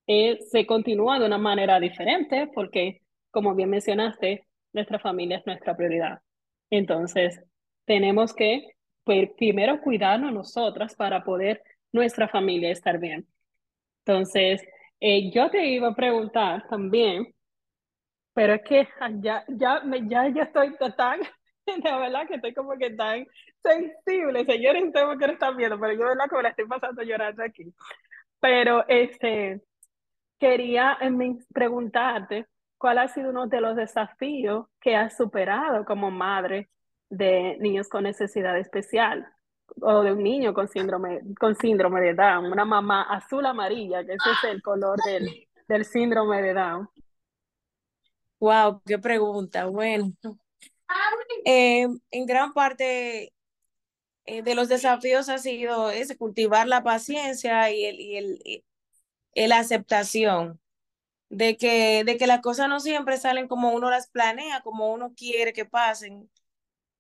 [0.08, 5.76] eh, se continúa de una manera diferente porque, como bien mencionaste, nuestra familia es nuestra
[5.76, 6.20] prioridad.
[6.70, 7.42] Entonces,
[7.86, 8.68] tenemos que
[9.04, 11.62] pues, primero cuidarnos nosotras para poder
[11.92, 13.28] nuestra familia estar bien.
[14.06, 14.62] Entonces,
[15.00, 17.34] eh, yo te iba a preguntar también,
[18.34, 18.88] pero es que
[19.22, 21.22] ya, ya, me, ya, ya estoy tan,
[21.84, 23.26] de verdad que estoy como que tan
[23.64, 26.66] sensible, señores, ustedes que no están viendo, pero yo de verdad que me la estoy
[26.66, 27.74] pasando llorando aquí.
[28.40, 29.62] Pero este,
[30.40, 31.12] quería eh,
[31.54, 32.48] preguntarte
[32.78, 36.70] cuál ha sido uno de los desafíos que has superado como madre
[37.10, 39.28] de niños con necesidad especial
[39.82, 44.14] o de un niño con síndrome, con síndrome de Down, una mamá azul amarilla, que
[44.14, 46.90] ese es el color del, del síndrome de Down.
[48.40, 49.66] Wow, qué pregunta.
[49.66, 50.12] Bueno,
[51.46, 53.34] eh, en gran parte
[54.26, 59.60] eh, de los desafíos ha sido ese, cultivar la paciencia y el, y el, la
[59.60, 60.60] aceptación
[61.30, 65.14] de que, de que las cosas no siempre salen como uno las planea, como uno
[65.16, 66.30] quiere que pasen,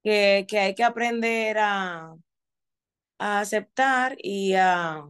[0.03, 2.15] que, que hay que aprender a,
[3.19, 5.03] a aceptar y a,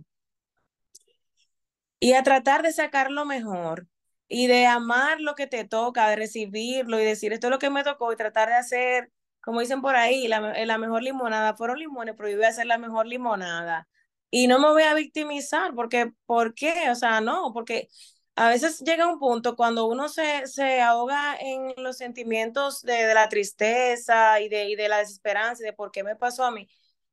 [2.00, 3.88] y a tratar de sacar lo mejor
[4.28, 7.70] y de amar lo que te toca, de recibirlo y decir esto es lo que
[7.70, 9.12] me tocó y tratar de hacer,
[9.42, 11.56] como dicen por ahí, la, la mejor limonada.
[11.56, 13.88] Fueron limones, pero yo a hacer la mejor limonada.
[14.32, 16.90] Y no me voy a victimizar, porque, ¿por qué?
[16.92, 17.88] O sea, no, porque
[18.36, 23.14] a veces llega un punto cuando uno se, se ahoga en los sentimientos de, de
[23.14, 26.52] la tristeza y de, y de la desesperanza y de por qué me pasó a
[26.52, 26.68] mí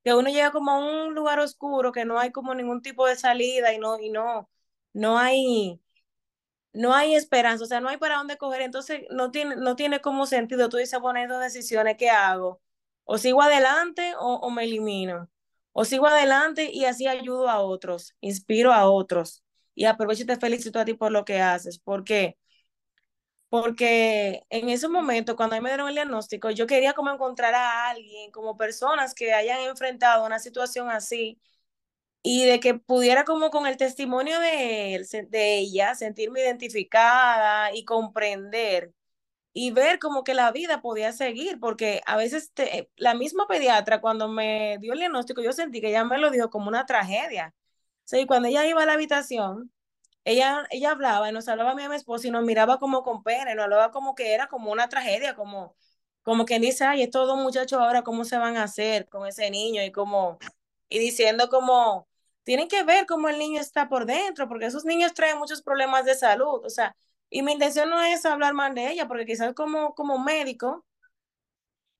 [0.05, 3.17] que uno llega como a un lugar oscuro, que no hay como ningún tipo de
[3.17, 4.51] salida y no, y no,
[4.93, 5.81] no hay,
[6.73, 10.01] no hay esperanza, o sea, no hay para dónde coger, entonces no tiene, no tiene
[10.01, 12.61] como sentido, tú dices, poner dos decisiones, ¿qué hago?
[13.05, 15.29] O sigo adelante o, o me elimino,
[15.73, 19.43] o sigo adelante y así ayudo a otros, inspiro a otros
[19.75, 22.37] y aprovecho y te felicito a ti por lo que haces, porque
[23.49, 27.91] porque en ese momento, cuando a me dieron el diagnóstico, yo quería como encontrar a
[27.91, 31.39] alguien, como personas que hayan enfrentado una situación así,
[32.23, 37.85] y de que pudiera como con el testimonio de, él, de ella sentirme identificada y
[37.85, 38.93] comprender
[39.53, 44.01] y ver como que la vida podía seguir, porque a veces te, la misma pediatra
[44.01, 47.55] cuando me dio el diagnóstico, yo sentí que ella me lo dijo como una tragedia.
[48.05, 49.73] O sea, y cuando ella iba a la habitación,
[50.25, 53.03] ella, ella hablaba y nos hablaba a mí a mi esposo y nos miraba como
[53.03, 55.77] con pena, y nos hablaba como que era como una tragedia, como,
[56.23, 59.51] como quien dice, ay, estos dos muchachos ahora, ¿cómo se van a hacer con ese
[59.51, 59.83] niño?
[59.85, 60.39] Y como,
[60.89, 62.09] y diciendo como,
[62.45, 66.05] tienen que ver cómo el niño está por dentro, porque esos niños traen muchos problemas
[66.05, 66.97] de salud, o sea,
[67.31, 70.85] y mi intención no es hablar mal de ella, porque quizás como, como médico,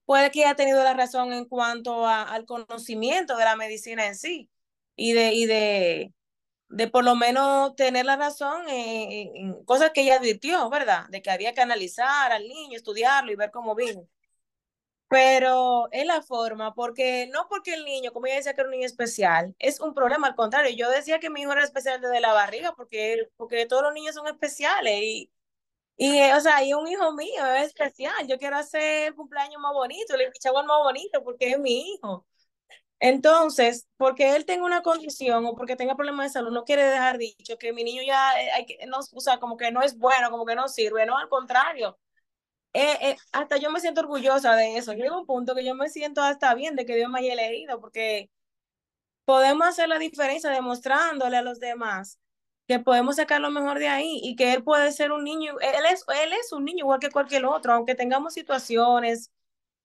[0.05, 4.15] puede que haya tenido la razón en cuanto a, al conocimiento de la medicina en
[4.15, 4.49] sí,
[4.95, 6.13] y de, y de,
[6.69, 11.07] de por lo menos tener la razón en, en, cosas que ella advirtió, ¿verdad?
[11.09, 14.07] De que había que analizar al niño, estudiarlo y ver cómo vino.
[15.13, 18.71] Pero es la forma, porque no porque el niño, como ella decía que era un
[18.71, 22.19] niño especial, es un problema, al contrario, yo decía que mi hijo era especial desde
[22.19, 25.31] la barriga, porque, porque todos los niños son especiales y,
[25.97, 29.73] y o sea, y un hijo mío es especial, yo quiero hacer el cumpleaños más
[29.73, 32.25] bonito, el chavo más bonito, porque es mi hijo.
[32.99, 37.17] Entonces, porque él tenga una condición o porque tenga problemas de salud, no quiere dejar
[37.17, 40.31] dicho que mi niño ya, hay que, no, o sea, como que no es bueno,
[40.31, 41.99] como que no sirve, no, al contrario.
[42.73, 44.93] Eh, eh, hasta yo me siento orgullosa de eso.
[44.93, 47.79] Llega un punto que yo me siento hasta bien de que Dios me haya elegido,
[47.79, 48.29] porque
[49.25, 52.19] podemos hacer la diferencia demostrándole a los demás
[52.67, 55.83] que podemos sacar lo mejor de ahí y que él puede ser un niño, él
[55.91, 59.31] es, él es un niño igual que cualquier otro, aunque tengamos situaciones,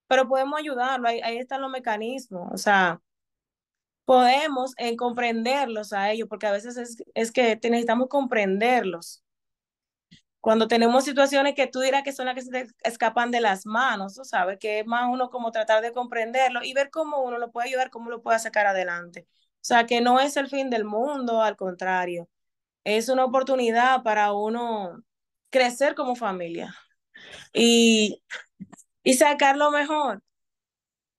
[0.07, 3.01] pero podemos ayudarlo, ahí, ahí están los mecanismos, o sea,
[4.05, 9.23] podemos en comprenderlos a ellos, porque a veces es, es que necesitamos comprenderlos.
[10.41, 13.65] Cuando tenemos situaciones que tú dirás que son las que se te escapan de las
[13.65, 17.37] manos, tú sabes, que es más uno como tratar de comprenderlo y ver cómo uno
[17.37, 19.27] lo puede ayudar, cómo lo puede sacar adelante.
[19.55, 22.29] O sea, que no es el fin del mundo, al contrario,
[22.85, 25.03] es una oportunidad para uno
[25.51, 26.75] crecer como familia
[27.53, 28.23] y,
[29.03, 30.23] y sacar lo mejor.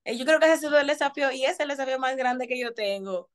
[0.04, 2.48] Eh, yo creo que ese ha sido el desafío y es el desafío más grande
[2.48, 3.30] que yo tengo,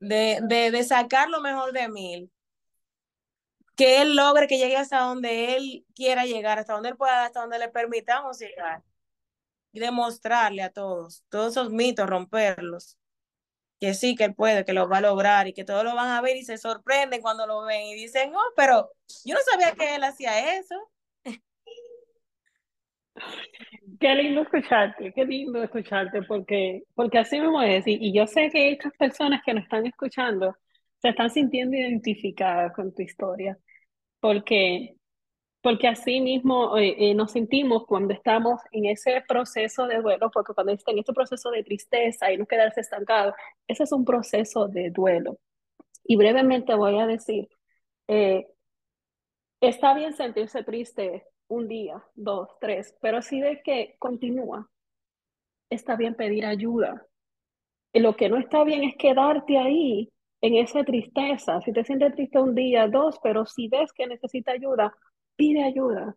[0.00, 2.30] de, de, de sacar lo mejor de mí.
[3.80, 7.40] Que él logre que llegue hasta donde él quiera llegar, hasta donde él pueda, hasta
[7.40, 8.82] donde le permitamos llegar.
[9.72, 12.98] demostrarle a todos, todos esos mitos, romperlos,
[13.80, 16.10] que sí, que él puede, que lo va a lograr y que todos lo van
[16.10, 18.90] a ver y se sorprenden cuando lo ven y dicen, oh, pero
[19.24, 20.76] yo no sabía que él hacía eso.
[24.00, 27.86] Qué lindo escucharte, qué lindo escucharte, porque, porque así mismo es.
[27.86, 30.56] Y, y yo sé que estas personas que nos están escuchando
[31.02, 33.58] se están sintiendo identificadas con tu historia,
[34.20, 34.96] porque,
[35.62, 40.54] porque así mismo eh, eh, nos sentimos cuando estamos en ese proceso de duelo, porque
[40.54, 43.34] cuando está en este proceso de tristeza y no quedarse estancado,
[43.66, 45.38] ese es un proceso de duelo.
[46.04, 47.48] Y brevemente voy a decir,
[48.08, 48.46] eh,
[49.60, 54.70] está bien sentirse triste un día, dos, tres, pero si ves que continúa,
[55.70, 57.06] está bien pedir ayuda.
[57.92, 61.60] Lo que no está bien es quedarte ahí en esa tristeza.
[61.60, 64.94] Si te sientes triste un día, dos, pero si ves que necesita ayuda,
[65.36, 66.16] pide ayuda.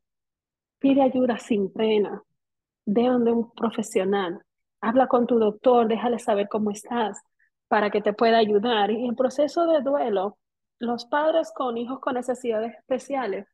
[0.79, 2.23] Pide ayuda sin pena.
[2.85, 4.41] De donde un profesional.
[4.81, 7.21] Habla con tu doctor, déjale saber cómo estás
[7.67, 8.91] para que te pueda ayudar.
[8.91, 10.37] Y en proceso de duelo,
[10.79, 13.47] los padres con hijos con necesidades especiales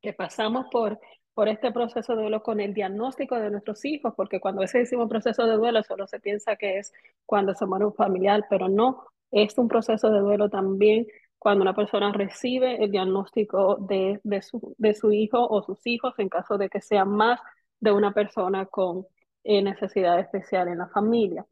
[0.00, 1.00] que pasamos por,
[1.34, 5.08] por este proceso de duelo con el diagnóstico de nuestros hijos, porque cuando ese decimos
[5.08, 6.92] proceso de duelo solo se piensa que es
[7.26, 11.06] cuando se muere un familiar, pero no, es un proceso de duelo también
[11.38, 16.14] cuando una persona recibe el diagnóstico de, de, su, de su hijo o sus hijos,
[16.18, 17.40] en caso de que sea más
[17.80, 19.06] de una persona con
[19.44, 21.46] eh, necesidad especial en la familia.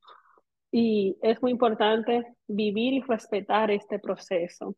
[0.72, 4.76] Y es muy importante vivir y respetar este proceso.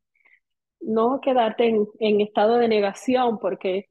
[0.81, 3.89] No quedarte en, en estado de negación porque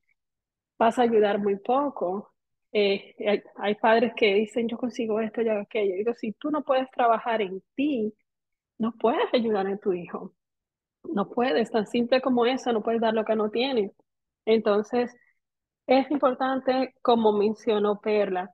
[0.77, 2.31] vas a ayudar muy poco.
[2.71, 5.95] Eh, hay, hay, padres que dicen, yo consigo esto y aquello.
[5.95, 8.13] Digo, si tú no puedes trabajar en ti,
[8.77, 10.33] no puedes ayudar a tu hijo.
[11.03, 13.91] No puedes, tan simple como eso, no puedes dar lo que no tienes.
[14.45, 15.15] Entonces,
[15.87, 18.51] es importante, como mencionó Perla,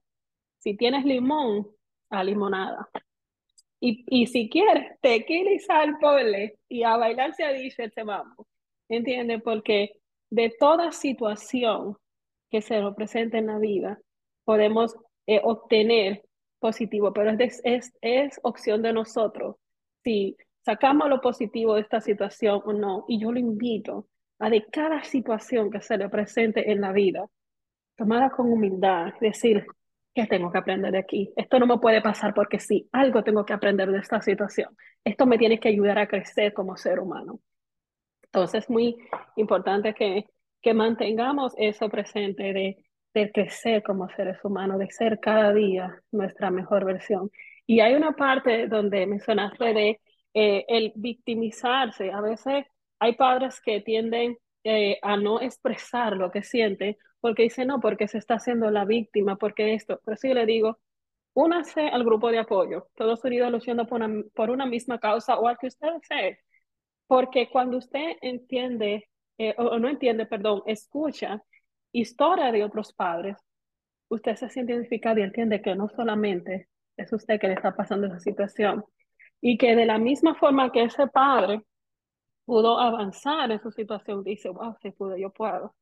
[0.60, 1.68] si tienes limón,
[2.10, 2.90] a limonada.
[3.80, 5.98] Y, y si quieres, tequila y sal,
[6.70, 8.48] y a bailar se ha dicho ese vamos.
[8.88, 9.42] ¿Entiendes?
[9.44, 10.00] Porque
[10.30, 11.98] de toda situación
[12.50, 14.00] que se nos presente en la vida,
[14.46, 14.96] podemos
[15.26, 16.24] eh, obtener
[16.60, 19.56] positivo, pero es, es, es opción de nosotros
[20.04, 23.06] si sacamos lo positivo de esta situación o no.
[23.08, 24.08] Y yo lo invito
[24.40, 27.26] a de cada situación que se le presente en la vida,
[27.96, 29.66] tomarla con humildad, decir,
[30.14, 31.32] ¿qué tengo que aprender de aquí?
[31.36, 34.76] Esto no me puede pasar porque sí, algo tengo que aprender de esta situación.
[35.04, 37.40] Esto me tiene que ayudar a crecer como ser humano.
[38.24, 38.98] Entonces es muy
[39.36, 40.26] importante que,
[40.62, 42.84] que mantengamos eso presente de,
[43.14, 47.30] de crecer como seres humanos, de ser cada día nuestra mejor versión.
[47.66, 50.02] Y hay una parte donde mencionaste de
[50.34, 52.12] eh, el victimizarse.
[52.12, 52.66] A veces
[53.00, 58.10] hay padres que tienden eh, a no expresar lo que sienten porque dicen, no, porque
[58.10, 60.02] se está haciendo la víctima, porque esto.
[60.04, 60.80] Pero sí le digo,
[61.34, 65.48] únase al grupo de apoyo, todos unidos luchando por una, por una misma causa o
[65.48, 66.40] al que usted desee.
[67.08, 71.42] Porque cuando usted entiende, eh, o no entiende, perdón, escucha
[71.94, 73.38] historia de otros padres,
[74.10, 76.68] usted se siente identificado y entiende que no solamente
[76.98, 78.86] es usted que le está pasando esa situación.
[79.42, 81.62] Y que de la misma forma que ese padre
[82.46, 85.76] pudo avanzar en su situación, dice, wow, si pude, yo puedo.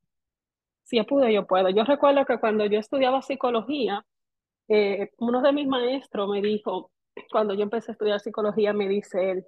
[0.84, 1.70] Si pude, yo puedo.
[1.70, 4.06] Yo recuerdo que cuando yo estudiaba psicología,
[4.68, 6.92] eh, uno de mis maestros me dijo,
[7.32, 9.46] cuando yo empecé a estudiar psicología, me dice él,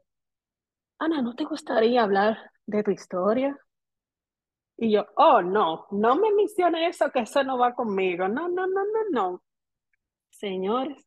[1.00, 3.58] Ana, ¿no te gustaría hablar de tu historia?
[4.78, 8.28] Y yo, oh, no, no me mencione eso, que eso no va conmigo.
[8.28, 9.44] No, no, no, no, no.
[10.30, 11.06] Señores,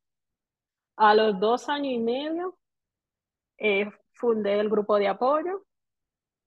[0.97, 2.57] a los dos años y medio
[3.59, 5.64] eh, fundé el grupo de apoyo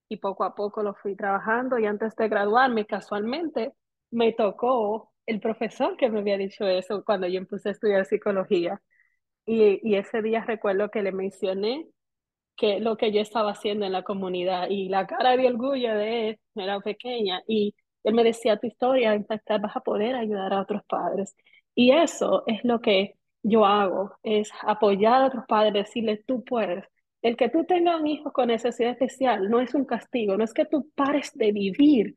[0.10, 3.74] y poco a poco lo fui trabajando y antes de graduarme casualmente
[4.12, 8.82] me tocó el profesor que me había dicho eso cuando yo empecé a estudiar psicología.
[9.46, 11.88] Y, y ese día recuerdo que le mencioné
[12.58, 16.30] que lo que yo estaba haciendo en la comunidad y la cara de orgullo de
[16.32, 20.62] él era pequeña y él me decía, tu historia impactar, vas a poder ayudar a
[20.62, 21.36] otros padres.
[21.76, 26.86] Y eso es lo que yo hago es apoyar a otros padres, decirles, tú puedes.
[27.22, 30.54] El que tú tengas un hijo con necesidad especial no es un castigo, no es
[30.54, 32.16] que tú pares de vivir.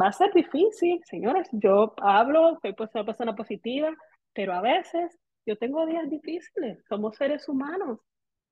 [0.00, 1.48] Va a ser difícil, señores.
[1.52, 3.90] Yo hablo, soy pues una persona positiva,
[4.32, 6.84] pero a veces yo tengo días difíciles.
[6.88, 8.00] Somos seres humanos.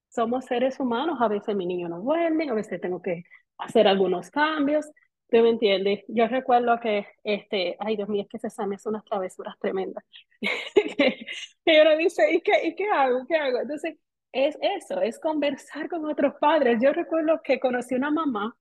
[0.09, 1.19] Somos seres humanos.
[1.21, 3.25] A veces mi niño no duerme, a veces tengo que
[3.59, 4.87] hacer algunos cambios.
[5.33, 6.05] ¿Tú me entiendes?
[6.09, 10.05] Yo recuerdo que, este, ay Dios mío, es que examen es unas travesuras tremendas.
[10.43, 13.25] y uno dice, ¿y qué, ¿y qué hago?
[13.27, 13.61] ¿Qué hago?
[13.61, 13.97] Entonces,
[14.31, 16.81] es eso, es conversar con otros padres.
[16.83, 18.55] Yo recuerdo que conocí una mamá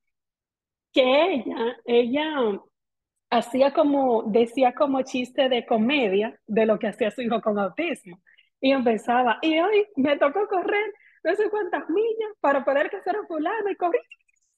[0.93, 2.61] que ella, ella
[3.29, 8.21] hacía como, decía como chiste de comedia de lo que hacía su hijo con autismo.
[8.61, 10.93] Y empezaba, y hoy me tocó correr
[11.23, 13.99] no sé cuántas millas para poder casar a fulano y corrí.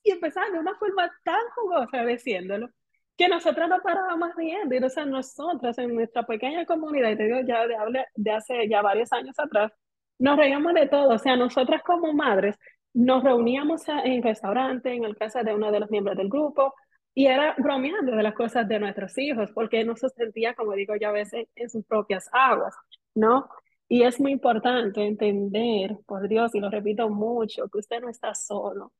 [0.04, 2.70] Y empezaba de una forma tan jugosa diciéndolo,
[3.18, 4.76] que nosotros no parábamos riendo.
[4.76, 8.68] Y o sea, nosotras en nuestra pequeña comunidad, y te digo ya de, de hace
[8.68, 9.72] ya varios años atrás,
[10.20, 11.10] nos reíamos de todo.
[11.16, 12.58] O sea, nosotras como madres
[12.94, 16.74] nos reuníamos en restaurante, en el casa de uno de los miembros del grupo,
[17.16, 20.96] y era bromeando de las cosas de nuestros hijos, porque no se sentía, como digo
[21.00, 22.76] yo a veces, en sus propias aguas,
[23.16, 23.50] ¿no?
[23.88, 28.34] Y es muy importante entender, por Dios, y lo repito mucho, que usted no está
[28.34, 28.92] solo,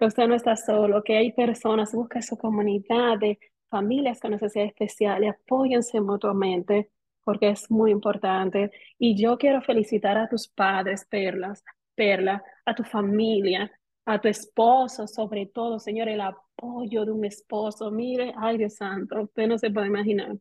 [0.00, 3.38] que usted no está solo, que hay personas, busca su comunidad de
[3.68, 6.90] familias con necesidades especiales, apóyense mutuamente,
[7.22, 8.70] porque es muy importante.
[8.98, 11.62] Y yo quiero felicitar a tus padres, Perlas,
[11.94, 13.70] Perla, a tu familia,
[14.06, 17.90] a tu esposo, sobre todo, Señor, el apoyo de un esposo.
[17.90, 20.34] Mire, ay Dios santo, usted no se puede imaginar.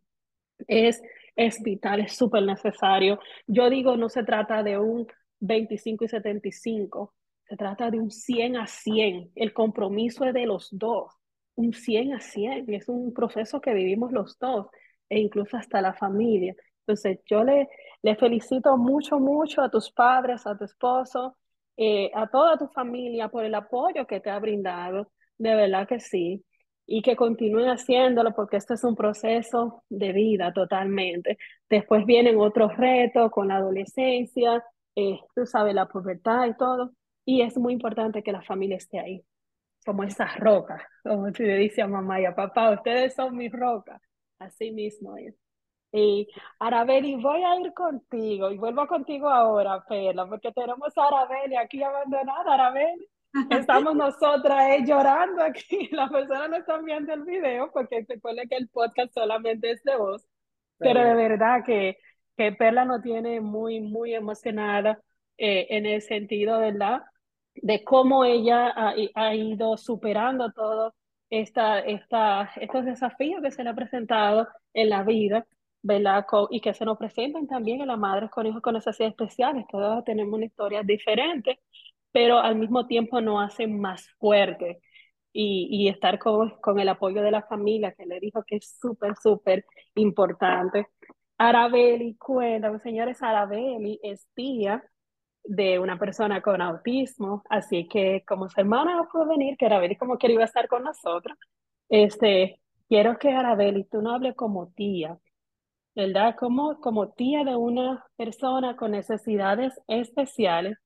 [0.67, 1.01] Es,
[1.35, 3.19] es vital, es súper necesario.
[3.45, 5.05] Yo digo, no se trata de un
[5.41, 7.13] 25 y 75,
[7.49, 9.31] se trata de un 100 a 100.
[9.35, 11.11] El compromiso es de los dos,
[11.55, 12.65] un 100 a 100.
[12.69, 14.67] Y es un proceso que vivimos los dos,
[15.09, 16.55] e incluso hasta la familia.
[16.81, 17.67] Entonces, yo le,
[18.03, 21.37] le felicito mucho, mucho a tus padres, a tu esposo,
[21.77, 25.99] eh, a toda tu familia por el apoyo que te ha brindado, de verdad que
[25.99, 26.45] sí,
[26.85, 31.37] y que continúe haciéndolo porque esto es un proceso de vida totalmente.
[31.69, 34.63] Después vienen otros retos con la adolescencia,
[34.95, 36.91] eh, tú sabes, la pubertad y todo,
[37.25, 39.23] y es muy importante que la familia esté ahí,
[39.85, 44.01] como esas rocas, como te dice a mamá y a papá, ustedes son mis rocas,
[44.39, 45.35] así mismo es.
[45.91, 46.27] Y
[46.59, 51.81] Arabeli, voy a ir contigo y vuelvo contigo ahora, Perla, porque tenemos a Arabeli aquí
[51.81, 52.53] abandonada.
[52.53, 53.07] Arabeli,
[53.49, 55.87] estamos nosotras eh, llorando aquí.
[55.91, 59.83] Las personas no están viendo el video porque se pone que el podcast solamente es
[59.83, 60.27] de voz.
[60.77, 61.97] Pero de verdad que,
[62.37, 64.99] que Perla nos tiene muy, muy emocionada
[65.39, 67.01] eh, en el sentido, ¿verdad?
[67.55, 70.93] De cómo ella ha, ha ido superando todos
[71.29, 75.45] esta, esta, estos desafíos que se le ha presentado en la vida
[75.81, 76.25] ¿verdad?
[76.49, 79.65] y que se nos presentan también a las madres con hijos con necesidades especiales.
[79.71, 81.59] Todas tenemos una historia diferente,
[82.11, 84.77] pero al mismo tiempo nos hacen más fuertes.
[85.31, 88.77] Y, y estar con, con el apoyo de la familia, que le dijo que es
[88.81, 89.63] súper, súper
[89.95, 90.87] importante.
[91.37, 94.83] Arabeli, cuéntame, señores, Arabeli es tía
[95.49, 99.97] de una persona con autismo, así que como su hermana no pudo venir, que Arabeli
[99.97, 101.35] como que iba a estar con nosotros,
[101.89, 105.17] este, quiero que Arabeli, tú no hables como tía,
[105.95, 106.35] ¿verdad?
[106.37, 110.77] Como, como tía de una persona con necesidades especiales,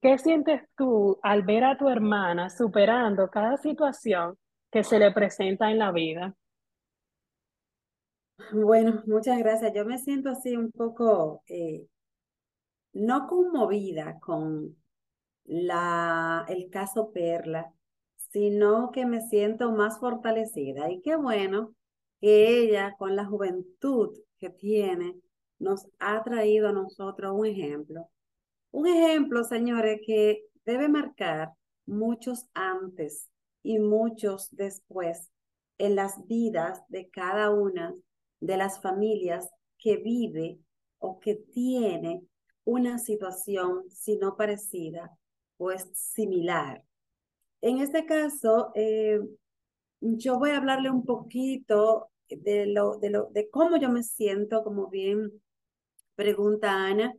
[0.00, 4.38] ¿qué sientes tú al ver a tu hermana superando cada situación
[4.70, 6.34] que se le presenta en la vida?
[8.52, 9.74] Bueno, muchas gracias.
[9.74, 11.84] Yo me siento así un poco, eh,
[12.98, 14.76] no conmovida con
[15.44, 17.72] la, el caso Perla,
[18.30, 20.90] sino que me siento más fortalecida.
[20.90, 21.74] Y qué bueno
[22.20, 25.14] que ella, con la juventud que tiene,
[25.58, 28.10] nos ha traído a nosotros un ejemplo.
[28.70, 31.52] Un ejemplo, señores, que debe marcar
[31.86, 33.28] muchos antes
[33.62, 35.30] y muchos después
[35.78, 37.94] en las vidas de cada una
[38.40, 40.58] de las familias que vive
[40.98, 42.22] o que tiene
[42.68, 45.16] una situación, si no parecida,
[45.56, 46.84] pues similar.
[47.62, 49.20] En este caso, eh,
[50.02, 54.62] yo voy a hablarle un poquito de, lo, de, lo, de cómo yo me siento,
[54.62, 55.32] como bien
[56.14, 57.14] pregunta Ana,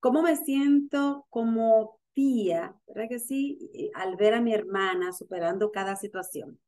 [0.00, 3.90] cómo me siento como tía, ¿verdad que sí?
[3.94, 6.60] Al ver a mi hermana superando cada situación.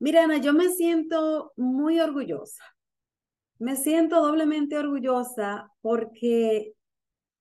[0.00, 2.64] Mira, Ana, yo me siento muy orgullosa.
[3.58, 6.75] Me siento doblemente orgullosa porque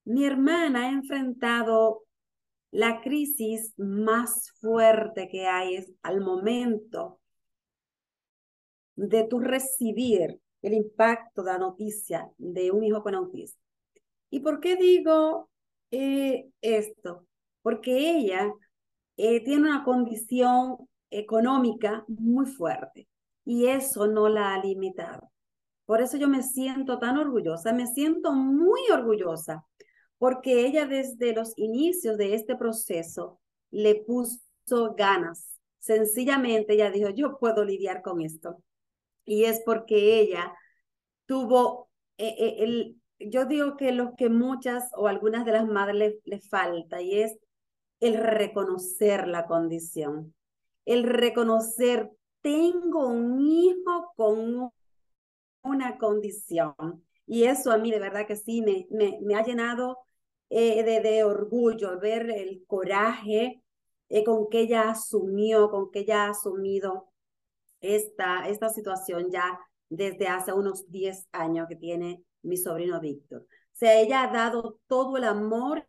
[0.05, 2.03] mi hermana ha enfrentado
[2.71, 7.19] la crisis más fuerte que hay es al momento
[8.95, 13.61] de tu recibir el impacto de la noticia de un hijo con autismo.
[14.29, 15.49] ¿Y por qué digo
[15.91, 17.27] eh, esto?
[17.61, 18.51] Porque ella
[19.17, 23.07] eh, tiene una condición económica muy fuerte
[23.45, 25.31] y eso no la ha limitado.
[25.85, 29.65] Por eso yo me siento tan orgullosa, me siento muy orgullosa,
[30.25, 35.59] porque ella desde los inicios de este proceso le puso ganas.
[35.77, 38.57] Sencillamente ella dijo, yo puedo lidiar con esto
[39.23, 40.51] y es porque ella
[41.27, 46.15] tuvo, eh, eh, el, yo digo que lo que muchas o algunas de las madres
[46.23, 47.37] le, falta y es
[47.99, 50.33] el reconocer la condición,
[50.85, 52.09] el reconocer
[52.41, 54.71] tengo un hijo con
[55.61, 56.73] una condición.
[57.27, 60.04] Y eso a mí de verdad que sí me, me, me ha llenado
[60.49, 63.63] eh, de, de, orgullo, ver el coraje
[64.09, 67.09] eh, con que ella asumió, con que ella ha asumido
[67.81, 73.41] esta, esta situación ya desde hace unos 10 años que tiene mi sobrino Víctor.
[73.41, 75.87] O sea, ella ha dado todo el amor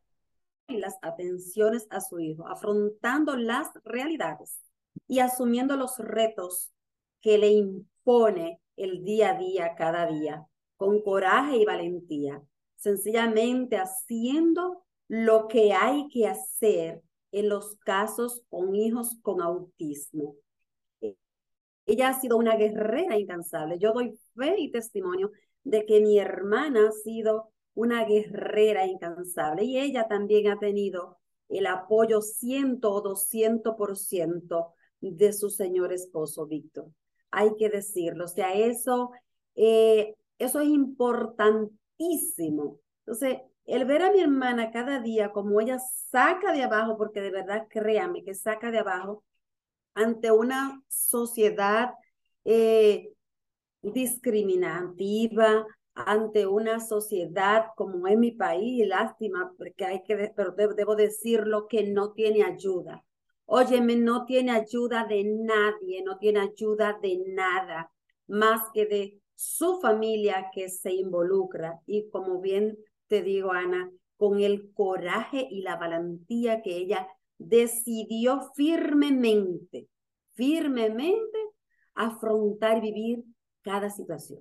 [0.69, 4.61] y las atenciones a su hijo, afrontando las realidades
[5.07, 6.73] y asumiendo los retos
[7.21, 10.47] que le impone el día a día, cada día,
[10.77, 12.43] con coraje y valentía,
[12.77, 17.03] sencillamente haciendo lo que hay que hacer
[17.33, 20.37] en los casos con hijos con autismo.
[21.87, 23.79] Ella ha sido una guerrera incansable.
[23.79, 25.31] Yo doy fe y testimonio
[25.63, 31.19] de que mi hermana ha sido una guerrera incansable y ella también ha tenido
[31.49, 36.91] el apoyo ciento o doscientos por ciento de su señor esposo Víctor.
[37.31, 39.11] Hay que decirlo, o sea, eso,
[39.55, 40.69] eh, eso es
[41.99, 42.81] importantísimo.
[43.05, 47.31] Entonces, el ver a mi hermana cada día como ella saca de abajo, porque de
[47.31, 49.25] verdad créame que saca de abajo
[49.95, 51.91] ante una sociedad
[52.45, 53.13] eh,
[53.83, 61.67] discriminativa, ante una sociedad como en mi país, lástima, porque hay que, pero debo decirlo,
[61.67, 63.05] que no tiene ayuda.
[63.47, 67.91] Óyeme, no tiene ayuda de nadie, no tiene ayuda de nada,
[68.27, 71.81] más que de su familia que se involucra.
[71.87, 72.77] Y como bien
[73.07, 77.07] te digo, Ana, con el coraje y la valentía que ella
[77.39, 79.89] decidió firmemente,
[80.35, 81.39] firmemente
[81.95, 83.25] afrontar y vivir
[83.63, 84.41] cada situación.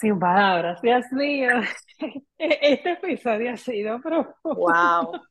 [0.00, 1.50] Sin palabras, Dios mío.
[2.38, 4.54] Este episodio ha sido profundo.
[4.54, 5.29] Wow.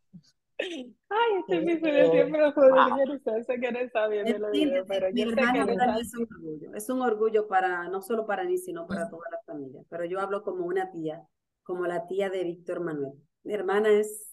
[0.59, 2.97] Ay, este episodio siempre fue wow.
[2.97, 6.75] de que no está viendo el video, pero yo sé que no es un orgullo.
[6.75, 9.81] Es un orgullo para, no solo para mí, sino para toda la familia.
[9.89, 11.21] Pero yo hablo como una tía,
[11.63, 13.13] como la tía de Víctor Manuel.
[13.43, 14.29] Mi hermana es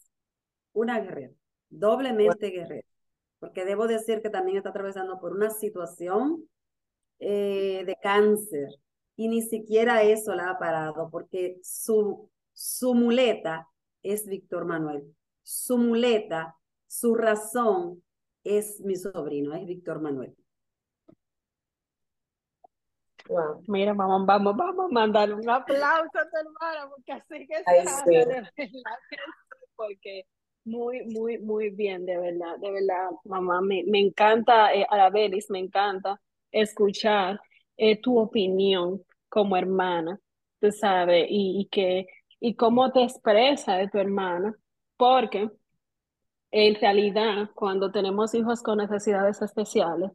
[0.72, 1.32] una guerrera,
[1.70, 2.86] doblemente guerrera.
[3.38, 6.48] Porque debo decir que también está atravesando por una situación
[7.20, 8.68] eh, de cáncer
[9.14, 13.68] y ni siquiera eso la ha parado porque su, su muleta
[14.02, 15.04] es Víctor Manuel.
[15.48, 16.56] Su muleta,
[16.88, 18.02] su razón
[18.42, 20.34] es mi sobrino, es Víctor Manuel.
[23.28, 23.62] Wow.
[23.68, 27.78] Mira, vamos, vamos, vamos a mandar un aplauso a tu hermana, porque así que se
[27.78, 28.50] hace, de verdad,
[29.76, 30.26] porque
[30.64, 35.60] muy, muy, muy bien, de verdad, de verdad, mamá, me, me encanta, eh, Arabelis, me
[35.60, 36.20] encanta
[36.50, 37.40] escuchar
[37.76, 40.18] eh, tu opinión como hermana,
[40.58, 42.08] tú sabes, y, y, que,
[42.40, 44.52] y cómo te expresa de tu hermana,
[44.96, 45.50] porque
[46.50, 50.10] en realidad cuando tenemos hijos con necesidades especiales,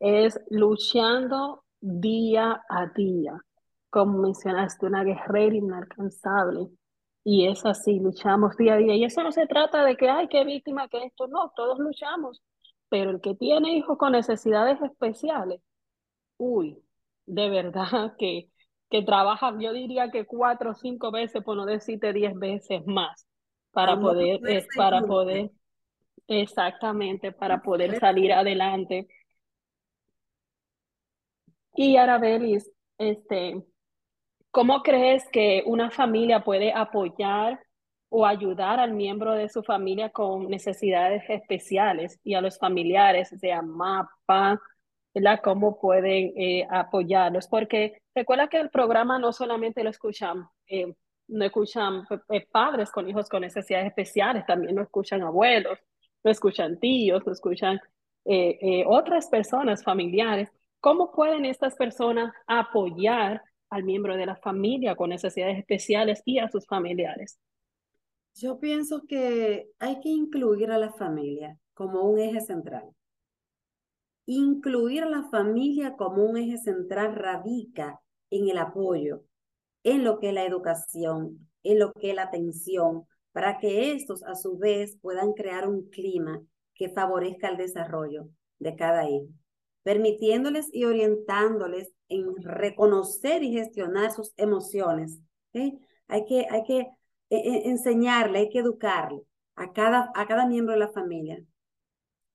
[0.00, 3.38] es luchando día a día,
[3.90, 6.68] como mencionaste, una guerrera inalcanzable.
[7.24, 8.94] Y es así, luchamos día a día.
[8.94, 12.42] Y eso no se trata de que, ay, qué víctima, que esto, no, todos luchamos.
[12.88, 15.60] Pero el que tiene hijos con necesidades especiales,
[16.38, 16.82] uy,
[17.26, 18.50] de verdad que,
[18.90, 23.26] que trabaja, yo diría que cuatro o cinco veces, por no decirte diez veces más,
[23.76, 25.50] para poder, eh, para poder,
[26.26, 29.06] exactamente, para poder salir adelante.
[31.74, 33.62] Y Arabelis, este,
[34.50, 37.60] ¿cómo crees que una familia puede apoyar
[38.08, 43.60] o ayudar al miembro de su familia con necesidades especiales y a los familiares, sea
[43.60, 44.58] MAPA,
[45.12, 45.40] ¿verdad?
[45.44, 47.46] ¿Cómo pueden eh, apoyarlos?
[47.46, 50.94] Porque recuerda que el programa no solamente lo escuchan, eh,
[51.28, 55.78] no escuchan eh, padres con hijos con necesidades especiales, también lo escuchan abuelos,
[56.22, 57.80] lo escuchan tíos, lo escuchan
[58.86, 60.50] otras personas familiares.
[60.80, 66.48] ¿Cómo pueden estas personas apoyar al miembro de la familia con necesidades especiales y a
[66.48, 67.38] sus familiares?
[68.34, 72.96] Yo pienso que hay que incluir a la familia como un eje central
[74.26, 78.00] incluir a la familia como un eje central radica
[78.30, 79.22] en el apoyo,
[79.86, 84.24] en lo que es la educación, en lo que es la atención, para que estos
[84.24, 86.42] a su vez puedan crear un clima
[86.74, 88.28] que favorezca el desarrollo
[88.58, 89.28] de cada hijo,
[89.84, 95.20] permitiéndoles y orientándoles en reconocer y gestionar sus emociones.
[95.52, 96.88] Hay que, hay que eh,
[97.30, 99.22] eh, enseñarle, hay que educarle
[99.54, 101.40] a cada, a cada miembro de la familia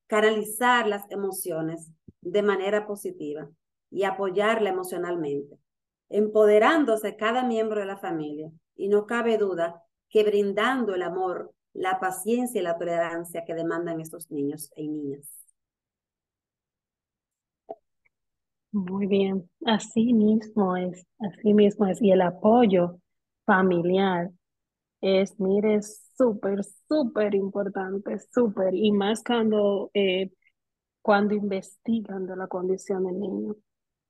[0.08, 1.92] canalizar las emociones
[2.22, 3.50] de manera positiva
[3.90, 5.58] y apoyarla emocionalmente,
[6.12, 8.52] empoderándose cada miembro de la familia.
[8.76, 14.02] Y no cabe duda que brindando el amor la paciencia y la tolerancia que demandan
[14.02, 15.30] estos niños y niñas.
[18.74, 22.02] Muy bien, así mismo es, así mismo es.
[22.02, 23.00] Y el apoyo
[23.46, 24.32] familiar
[25.02, 28.74] es, mire, súper, súper importante, súper.
[28.74, 30.32] Y más cuando, eh,
[31.02, 33.56] cuando investigan de la condición del niño,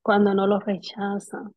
[0.04, 1.54] cuando no lo rechazan.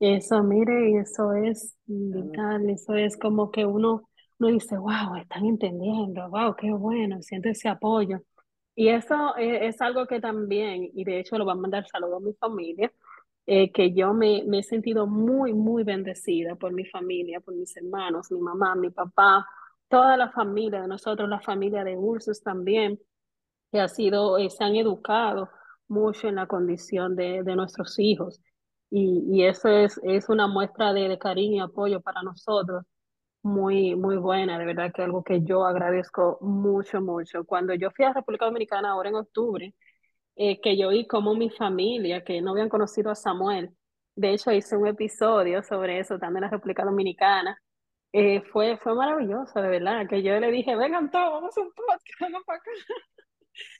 [0.00, 6.28] Eso, mire, eso es vital, eso es como que uno, uno dice, wow, están entendiendo,
[6.30, 8.20] wow, qué bueno, siente ese apoyo.
[8.76, 12.18] Y eso eh, es, algo que también, y de hecho lo va a mandar saludo
[12.18, 12.92] a mi familia,
[13.46, 17.76] eh, que yo me, me, he sentido muy, muy bendecida por mi familia, por mis
[17.76, 19.46] hermanos, mi mamá, mi papá,
[19.88, 23.00] toda la familia de nosotros, la familia de Ursus también,
[23.72, 25.50] que ha sido, eh, se han educado
[25.88, 28.40] mucho en la condición de, de nuestros hijos.
[28.90, 32.84] Y, y, eso es, es una muestra de, de cariño y apoyo para nosotros
[33.42, 37.44] muy, muy buena, de verdad que algo que yo agradezco mucho, mucho.
[37.44, 39.74] Cuando yo fui a República Dominicana ahora en octubre,
[40.36, 43.70] eh, que yo vi como mi familia, que no habían conocido a Samuel,
[44.16, 47.58] de hecho hice un episodio sobre eso también en la República Dominicana,
[48.12, 51.72] eh, fue, fue maravilloso, de verdad, que yo le dije, vengan todos, vamos a un
[51.72, 52.70] podcast, vamos para acá.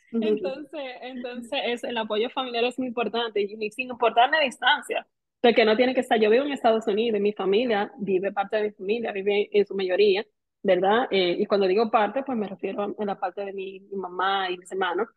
[0.13, 5.07] Entonces, entonces es, el apoyo familiar es muy importante y sin importar la distancia,
[5.41, 8.57] porque no tiene que estar, yo vivo en Estados Unidos y mi familia vive, parte
[8.57, 10.25] de mi familia vive en su mayoría,
[10.63, 11.07] ¿verdad?
[11.11, 14.59] Eh, y cuando digo parte, pues me refiero a la parte de mi, mamá y
[14.59, 15.09] mis hermanos,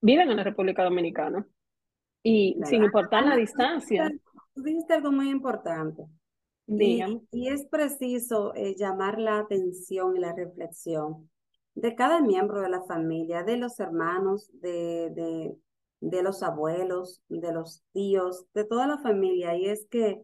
[0.00, 1.46] viven en la República Dominicana.
[2.22, 4.10] Y sin importar la distancia.
[4.52, 6.02] Tú dijiste algo muy importante.
[6.66, 7.00] Y,
[7.30, 11.30] y, es preciso eh, llamar la atención y la reflexión
[11.76, 15.56] de cada miembro de la familia, de los hermanos, de, de,
[16.00, 19.54] de los abuelos, de los tíos, de toda la familia.
[19.56, 20.22] Y es que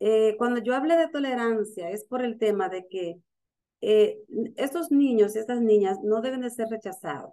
[0.00, 3.20] eh, cuando yo hablé de tolerancia es por el tema de que
[3.82, 4.18] eh,
[4.56, 7.32] estos niños y estas niñas no deben de ser rechazados.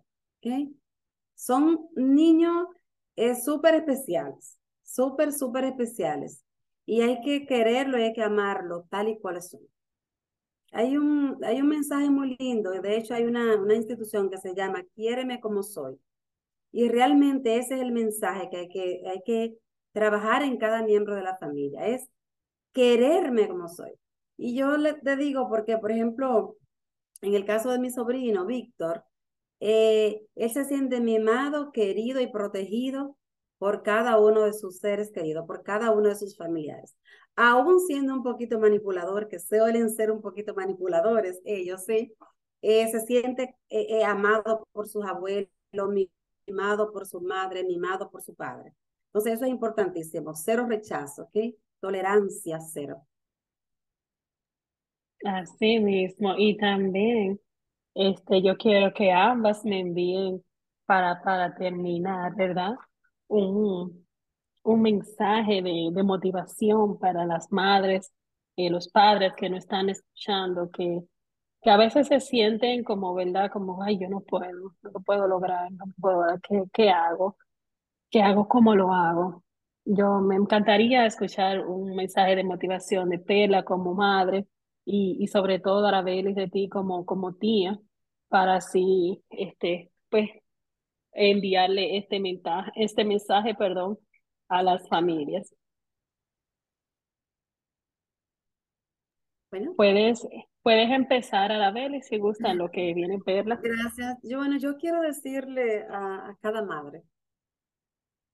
[1.36, 2.68] Son niños
[3.16, 6.44] eh, súper especiales, súper, súper especiales.
[6.86, 9.62] Y hay que quererlo y hay que amarlo tal y cual son.
[10.72, 14.54] Hay un, hay un mensaje muy lindo, de hecho hay una, una institución que se
[14.54, 16.00] llama Quiéreme como soy.
[16.72, 19.58] Y realmente ese es el mensaje que hay que, hay que
[19.94, 22.08] trabajar en cada miembro de la familia, es
[22.74, 23.92] quererme como soy.
[24.38, 26.58] Y yo te digo porque, por ejemplo,
[27.22, 29.04] en el caso de mi sobrino, Víctor,
[29.60, 33.18] eh, él se siente mimado, querido y protegido
[33.58, 36.96] por cada uno de sus seres queridos, por cada uno de sus familiares.
[37.36, 42.14] Aún siendo un poquito manipulador, que suelen ser un poquito manipuladores, ellos sí,
[42.62, 45.50] eh, se siente eh, amado por sus abuelos,
[46.48, 48.74] mimado por su madre, mimado por su padre.
[49.08, 51.56] Entonces eso es importantísimo, cero rechazo, ¿ok?
[51.80, 53.06] Tolerancia cero.
[55.24, 57.40] Así mismo, y también
[57.96, 60.44] este, yo quiero que ambas me envíen
[60.86, 62.76] para, para terminar, ¿verdad?
[63.28, 64.06] Un,
[64.64, 68.12] un mensaje de, de motivación para las madres
[68.56, 71.04] y los padres que no están escuchando, que
[71.62, 73.52] que a veces se sienten como, ¿verdad?
[73.52, 77.38] Como, ay, yo no puedo, no lo puedo lograr, no puedo, ¿qué, qué hago?
[78.10, 78.48] ¿Qué hago?
[78.48, 79.44] ¿Cómo lo hago?
[79.86, 84.48] Yo me encantaría escuchar un mensaje de motivación de Pela como madre
[84.86, 87.80] y, y sobre todo Arabelis de ti como, como tía
[88.30, 90.30] para así, este, pues,
[91.18, 93.98] enviarle este mensaje, este mensaje, perdón,
[94.48, 95.54] a las familias.
[99.52, 99.74] Bueno.
[99.76, 100.28] Puedes
[100.68, 103.58] Puedes empezar a la vela si gustan lo que viene Perla.
[103.64, 104.18] Gracias.
[104.22, 107.04] Yo, bueno, yo quiero decirle a, cada madre,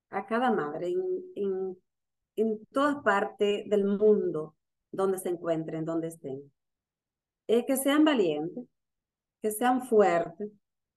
[0.10, 1.04] a cada madre en,
[1.36, 1.78] en,
[2.38, 4.56] en toda parte del mundo
[4.92, 6.52] donde se encuentren, donde estén,
[7.46, 8.66] eh, que sean valientes,
[9.40, 10.50] que sean fuertes,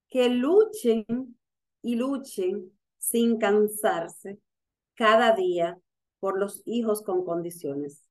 [0.08, 1.35] que luchen
[1.86, 4.40] y luchen sin cansarse
[4.94, 5.78] cada día
[6.18, 8.08] por los hijos con condiciones,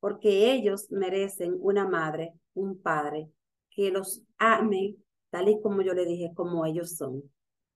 [0.00, 3.30] porque ellos merecen una madre un padre
[3.70, 4.96] que los ame
[5.28, 7.22] tal y como yo le dije, como ellos son.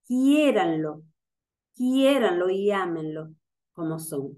[0.06, 1.02] Quiéranlo,
[1.74, 3.34] quiéranlo y ámenlo
[3.74, 4.34] como son.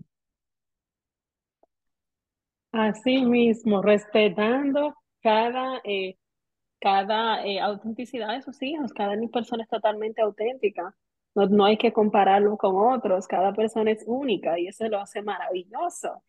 [2.73, 6.17] Así mismo, respetando cada, eh,
[6.81, 10.93] cada eh, autenticidad de sus hijos, cada persona es totalmente auténtica.
[11.35, 15.23] No, no hay que compararlo con otros, cada persona es única y eso lo hace
[15.23, 16.23] maravilloso.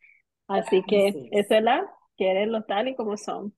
[0.48, 1.52] Así que es.
[1.52, 3.54] es la, quierenlo tal y como son.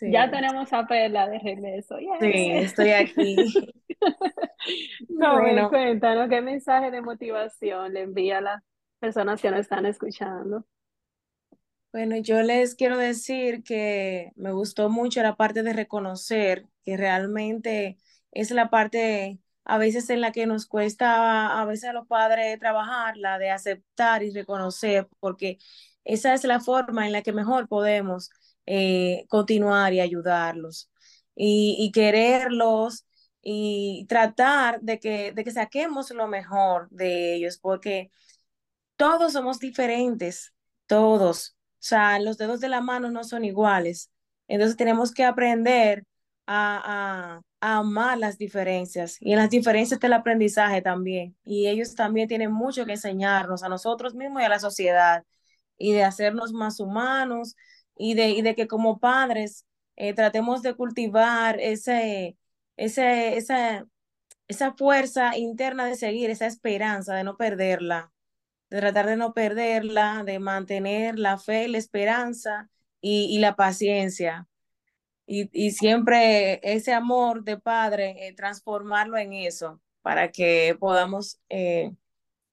[0.00, 1.96] Ya tenemos a Perla de regreso.
[2.20, 3.36] Sí, estoy aquí.
[5.10, 5.68] no, bueno.
[5.68, 8.62] cuéntanos qué mensaje de motivación le envía a las
[8.98, 10.64] personas que nos están escuchando.
[11.92, 17.98] Bueno, yo les quiero decir que me gustó mucho la parte de reconocer que realmente
[18.30, 22.58] es la parte a veces en la que nos cuesta a veces a los padres
[22.58, 25.58] trabajar, la de aceptar y reconocer, porque
[26.04, 28.30] esa es la forma en la que mejor podemos
[28.66, 30.90] eh, continuar y ayudarlos
[31.34, 33.06] y, quererlos
[33.42, 38.10] y tratar de que, de que saquemos lo mejor de ellos, porque
[38.96, 40.54] todos somos diferentes,
[40.86, 41.56] todos.
[41.74, 44.10] O sea, los dedos de la mano no son iguales.
[44.48, 46.04] Entonces tenemos que aprender
[46.46, 49.16] a amar las diferencias.
[49.20, 51.36] Y en las diferencias está el aprendizaje también.
[51.44, 55.24] Y ellos también tienen mucho que enseñarnos a nosotros mismos y a la sociedad.
[55.78, 57.56] Y de hacernos más humanos
[57.96, 62.36] y de, y de que como padres eh, tratemos de cultivar ese,
[62.76, 63.86] ese, esa,
[64.48, 68.12] esa fuerza interna de seguir, esa esperanza, de no perderla
[68.70, 72.70] de tratar de no perderla, de mantener la fe, la esperanza
[73.02, 74.48] y, y la paciencia.
[75.34, 81.92] Y, siempre ese amor de padre, eh, transformarlo en eso, para que podamos, eh,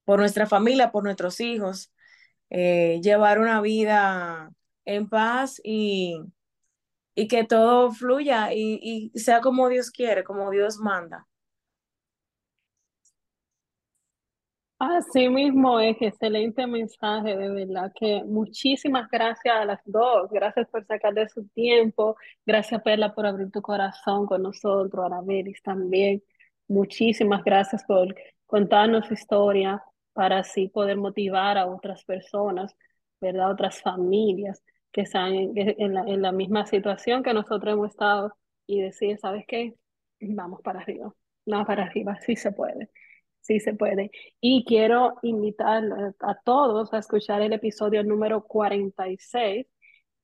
[0.05, 1.91] por nuestra familia, por nuestros hijos,
[2.49, 4.51] eh, llevar una vida
[4.85, 6.21] en paz y,
[7.15, 11.28] y que todo fluya y, y sea como Dios quiere, como Dios manda.
[14.79, 20.85] Así mismo es, excelente mensaje, de verdad que muchísimas gracias a las dos, gracias por
[20.85, 22.15] sacar de su tiempo,
[22.45, 26.23] gracias Perla por abrir tu corazón con nosotros, Arabelis también,
[26.69, 28.15] muchísimas gracias por
[28.45, 32.73] contarnos su historia para así poder motivar a otras personas,
[33.19, 33.51] ¿verdad?
[33.51, 34.63] Otras familias
[34.93, 38.33] que están en, la, en la misma situación que nosotros hemos estado
[38.65, 39.75] y decir, ¿sabes qué?
[40.21, 41.13] Vamos para arriba,
[41.45, 42.89] vamos para arriba, sí se puede.
[43.49, 44.11] Sí se puede.
[44.39, 45.83] Y quiero invitar
[46.19, 49.65] a todos a escuchar el episodio número 46,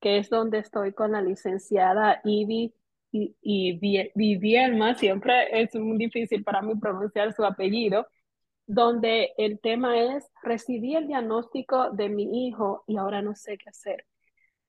[0.00, 2.72] que es donde estoy con la licenciada Ivy
[3.10, 8.06] y, y Vivielma, siempre es muy difícil para mí pronunciar su apellido,
[8.64, 13.70] donde el tema es, recibí el diagnóstico de mi hijo y ahora no sé qué
[13.70, 14.06] hacer.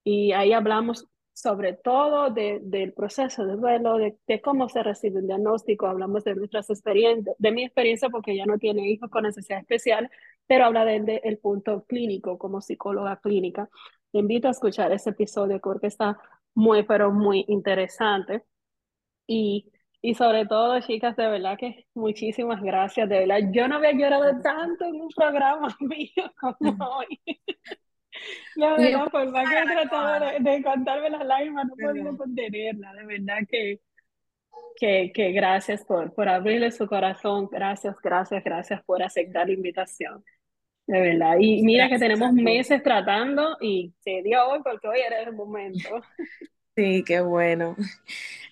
[0.03, 1.07] Y ahí hablamos
[1.37, 6.23] sobre todo de, del proceso de duelo, de, de, cómo se recibe un diagnóstico, hablamos
[6.23, 10.09] de nuestras experiencias, de mi experiencia porque ella no tiene hijos con necesidad especial,
[10.47, 13.69] pero habla del de, el punto clínico como psicóloga clínica.
[14.11, 16.19] Te invito a escuchar ese episodio porque está
[16.55, 18.43] muy, pero muy interesante.
[19.27, 19.71] Y,
[20.01, 23.51] y sobre todo, chicas, de verdad que muchísimas gracias, de verdad.
[23.53, 27.19] Yo no había llorado tanto en un programa mío como hoy.
[28.55, 32.17] La verdad, por más que he tratado de, de, contarme las lágrimas, no he podido
[32.17, 32.93] contenerla.
[32.93, 33.79] De verdad que,
[34.77, 37.47] que, que gracias por, por abrirle su corazón.
[37.51, 40.23] Gracias, gracias, gracias por aceptar la invitación.
[40.87, 41.37] De verdad.
[41.39, 45.33] Y mira gracias que tenemos meses tratando y se dio hoy porque hoy era el
[45.33, 45.89] momento.
[46.75, 47.75] Sí, qué bueno.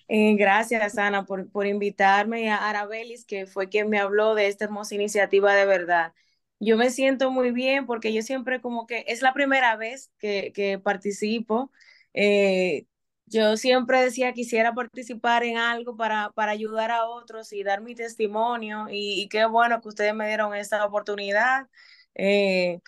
[0.08, 4.64] Eh, gracias, Ana, por, por invitarme a Arabelis, que fue quien me habló de esta
[4.64, 6.12] hermosa iniciativa de verdad
[6.60, 10.52] yo me siento muy bien porque yo siempre como que es la primera vez que,
[10.54, 11.70] que participo.
[12.14, 12.86] Eh,
[13.26, 17.94] yo siempre decía quisiera participar en algo para, para ayudar a otros y dar mi
[17.94, 21.68] testimonio y, y qué bueno que ustedes me dieron esta oportunidad.
[22.14, 22.80] Eh,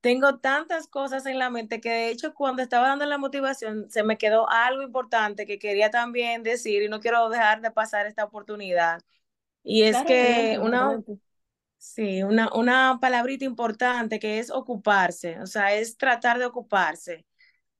[0.00, 4.02] tengo tantas cosas en la mente que de hecho cuando estaba dando la motivación se
[4.04, 8.24] me quedó algo importante que quería también decir y no quiero dejar de pasar esta
[8.24, 9.02] oportunidad.
[9.64, 11.02] Y es claro, que una,
[11.78, 17.24] Sí, una, una palabrita importante que es ocuparse, o sea, es tratar de ocuparse,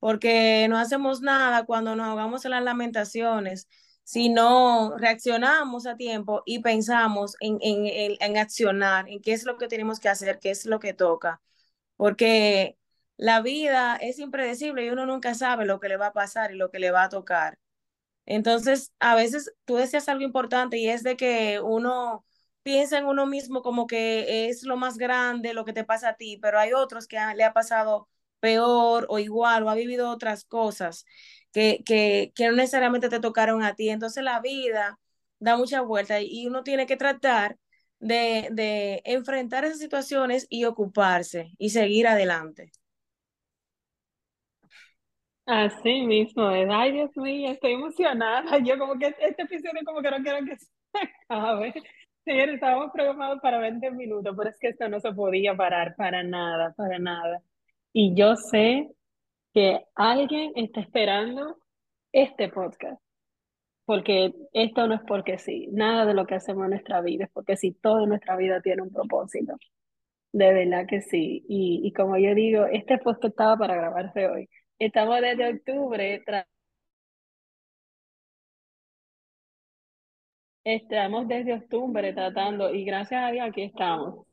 [0.00, 3.68] porque no hacemos nada cuando nos ahogamos en las lamentaciones,
[4.04, 9.44] si no reaccionamos a tiempo y pensamos en, en, en, en accionar, en qué es
[9.44, 11.40] lo que tenemos que hacer, qué es lo que toca,
[11.96, 12.78] porque
[13.18, 16.56] la vida es impredecible y uno nunca sabe lo que le va a pasar y
[16.56, 17.58] lo que le va a tocar.
[18.26, 22.24] Entonces, a veces tú decías algo importante y es de que uno
[22.62, 26.16] piensa en uno mismo como que es lo más grande lo que te pasa a
[26.16, 28.08] ti, pero hay otros que le ha pasado
[28.40, 31.04] peor o igual o ha vivido otras cosas
[31.52, 33.90] que, que, que no necesariamente te tocaron a ti.
[33.90, 34.98] Entonces la vida
[35.38, 37.58] da mucha vuelta y uno tiene que tratar
[38.00, 42.72] de, de enfrentar esas situaciones y ocuparse y seguir adelante.
[45.46, 46.68] Así mismo es.
[46.70, 48.58] Ay, Dios mío, estoy emocionada.
[48.64, 50.66] Yo como que este episodio como que no quiero que se
[51.28, 51.74] acabe.
[52.28, 56.22] Señor, estábamos programados para 20 minutos, pero es que esto no se podía parar para
[56.22, 57.40] nada, para nada.
[57.94, 58.90] Y yo sé
[59.54, 61.56] que alguien está esperando
[62.12, 63.00] este podcast,
[63.86, 67.30] porque esto no es porque sí, nada de lo que hacemos en nuestra vida es
[67.30, 69.54] porque sí, toda nuestra vida tiene un propósito.
[70.30, 71.46] De verdad que sí.
[71.48, 76.22] Y, y como yo digo, este podcast estaba para grabarse hoy, Estamos desde octubre.
[80.70, 84.26] Estamos desde octubre tratando y gracias a Dios aquí estamos.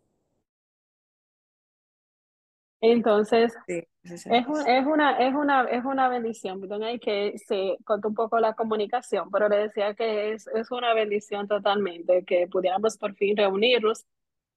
[2.81, 8.15] Entonces, es, es, una, es, una, es una bendición, perdón, hay que se cortó un
[8.15, 13.15] poco la comunicación, pero le decía que es, es una bendición totalmente que pudiéramos por
[13.15, 14.05] fin reunirnos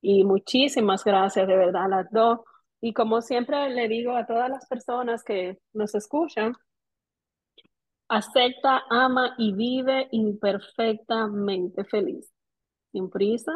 [0.01, 2.41] y muchísimas gracias de verdad a las dos.
[2.81, 6.55] Y como siempre le digo a todas las personas que nos escuchan,
[8.09, 12.33] acepta, ama y vive imperfectamente feliz,
[12.93, 13.53] sin prisa,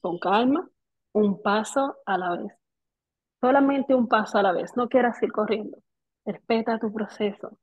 [0.00, 0.68] con calma,
[1.12, 2.52] un paso a la vez.
[3.40, 5.78] Solamente un paso a la vez, no quieras ir corriendo.
[6.24, 7.58] Respeta tu proceso.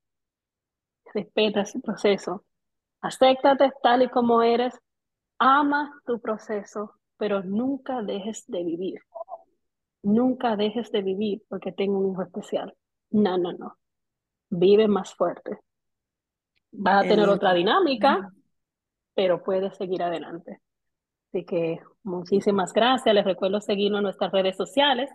[1.12, 2.44] Respeta ese proceso.
[3.00, 4.74] Acéptate tal y como eres.
[5.38, 9.00] Ama tu proceso, pero nunca dejes de vivir.
[10.02, 12.74] Nunca dejes de vivir porque tengo un hijo especial.
[13.10, 13.76] No, no, no.
[14.48, 15.58] Vive más fuerte.
[16.76, 18.32] Vas a tener otra dinámica,
[19.14, 20.60] pero puedes seguir adelante.
[21.28, 23.14] Así que muchísimas gracias.
[23.14, 25.10] Les recuerdo seguirnos en nuestras redes sociales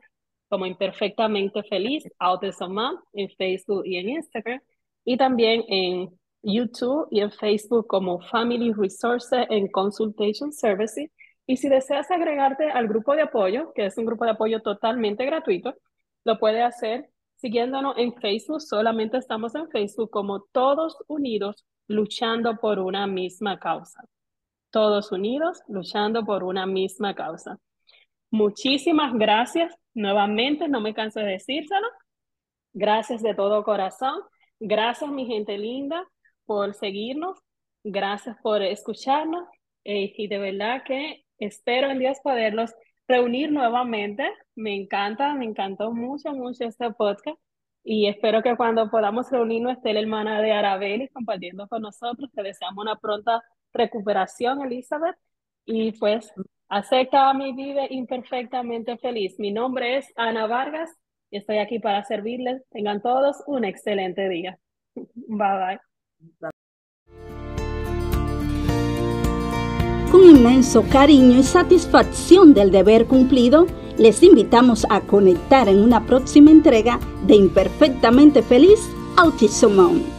[0.50, 4.60] como Imperfectamente Feliz, Autism Mom, en Facebook y en Instagram,
[5.06, 6.10] y también en
[6.42, 11.10] YouTube y en Facebook como Family Resources and Consultation Services.
[11.46, 15.26] Y si deseas agregarte al grupo de apoyo, que es un grupo de apoyo totalmente
[15.26, 15.76] gratuito,
[16.24, 18.62] lo puedes hacer siguiéndonos en Facebook.
[18.62, 24.02] Solamente estamos en Facebook como Todos Unidos luchando por una misma causa.
[24.72, 27.58] Todos unidos luchando por una misma causa.
[28.30, 31.88] Muchísimas gracias nuevamente, no me canso de decírselo.
[32.74, 34.22] Gracias de todo corazón.
[34.60, 36.06] Gracias, mi gente linda,
[36.46, 37.40] por seguirnos.
[37.84, 39.46] Gracias por escucharnos.
[39.84, 42.72] Eh, y de verdad que espero en Dios poderlos
[43.08, 44.32] reunir nuevamente.
[44.60, 47.40] Me encanta, me encantó mucho, mucho este podcast.
[47.84, 52.30] Y espero que cuando podamos reunirnos esté la hermana de Arabeli compartiendo con nosotros.
[52.34, 53.42] Te deseamos una pronta
[53.74, 55.16] recuperación, Elizabeth.
[55.66, 56.34] Y pues
[56.72, 59.40] Acepta a mi vida imperfectamente feliz.
[59.40, 60.92] Mi nombre es Ana Vargas
[61.32, 62.62] y estoy aquí para servirles.
[62.70, 64.60] Tengan todos un excelente día.
[64.96, 65.10] Bye
[65.58, 66.52] bye.
[70.12, 73.66] Con inmenso cariño y satisfacción del deber cumplido,
[74.00, 78.80] les invitamos a conectar en una próxima entrega de Imperfectamente Feliz
[79.18, 80.19] Autism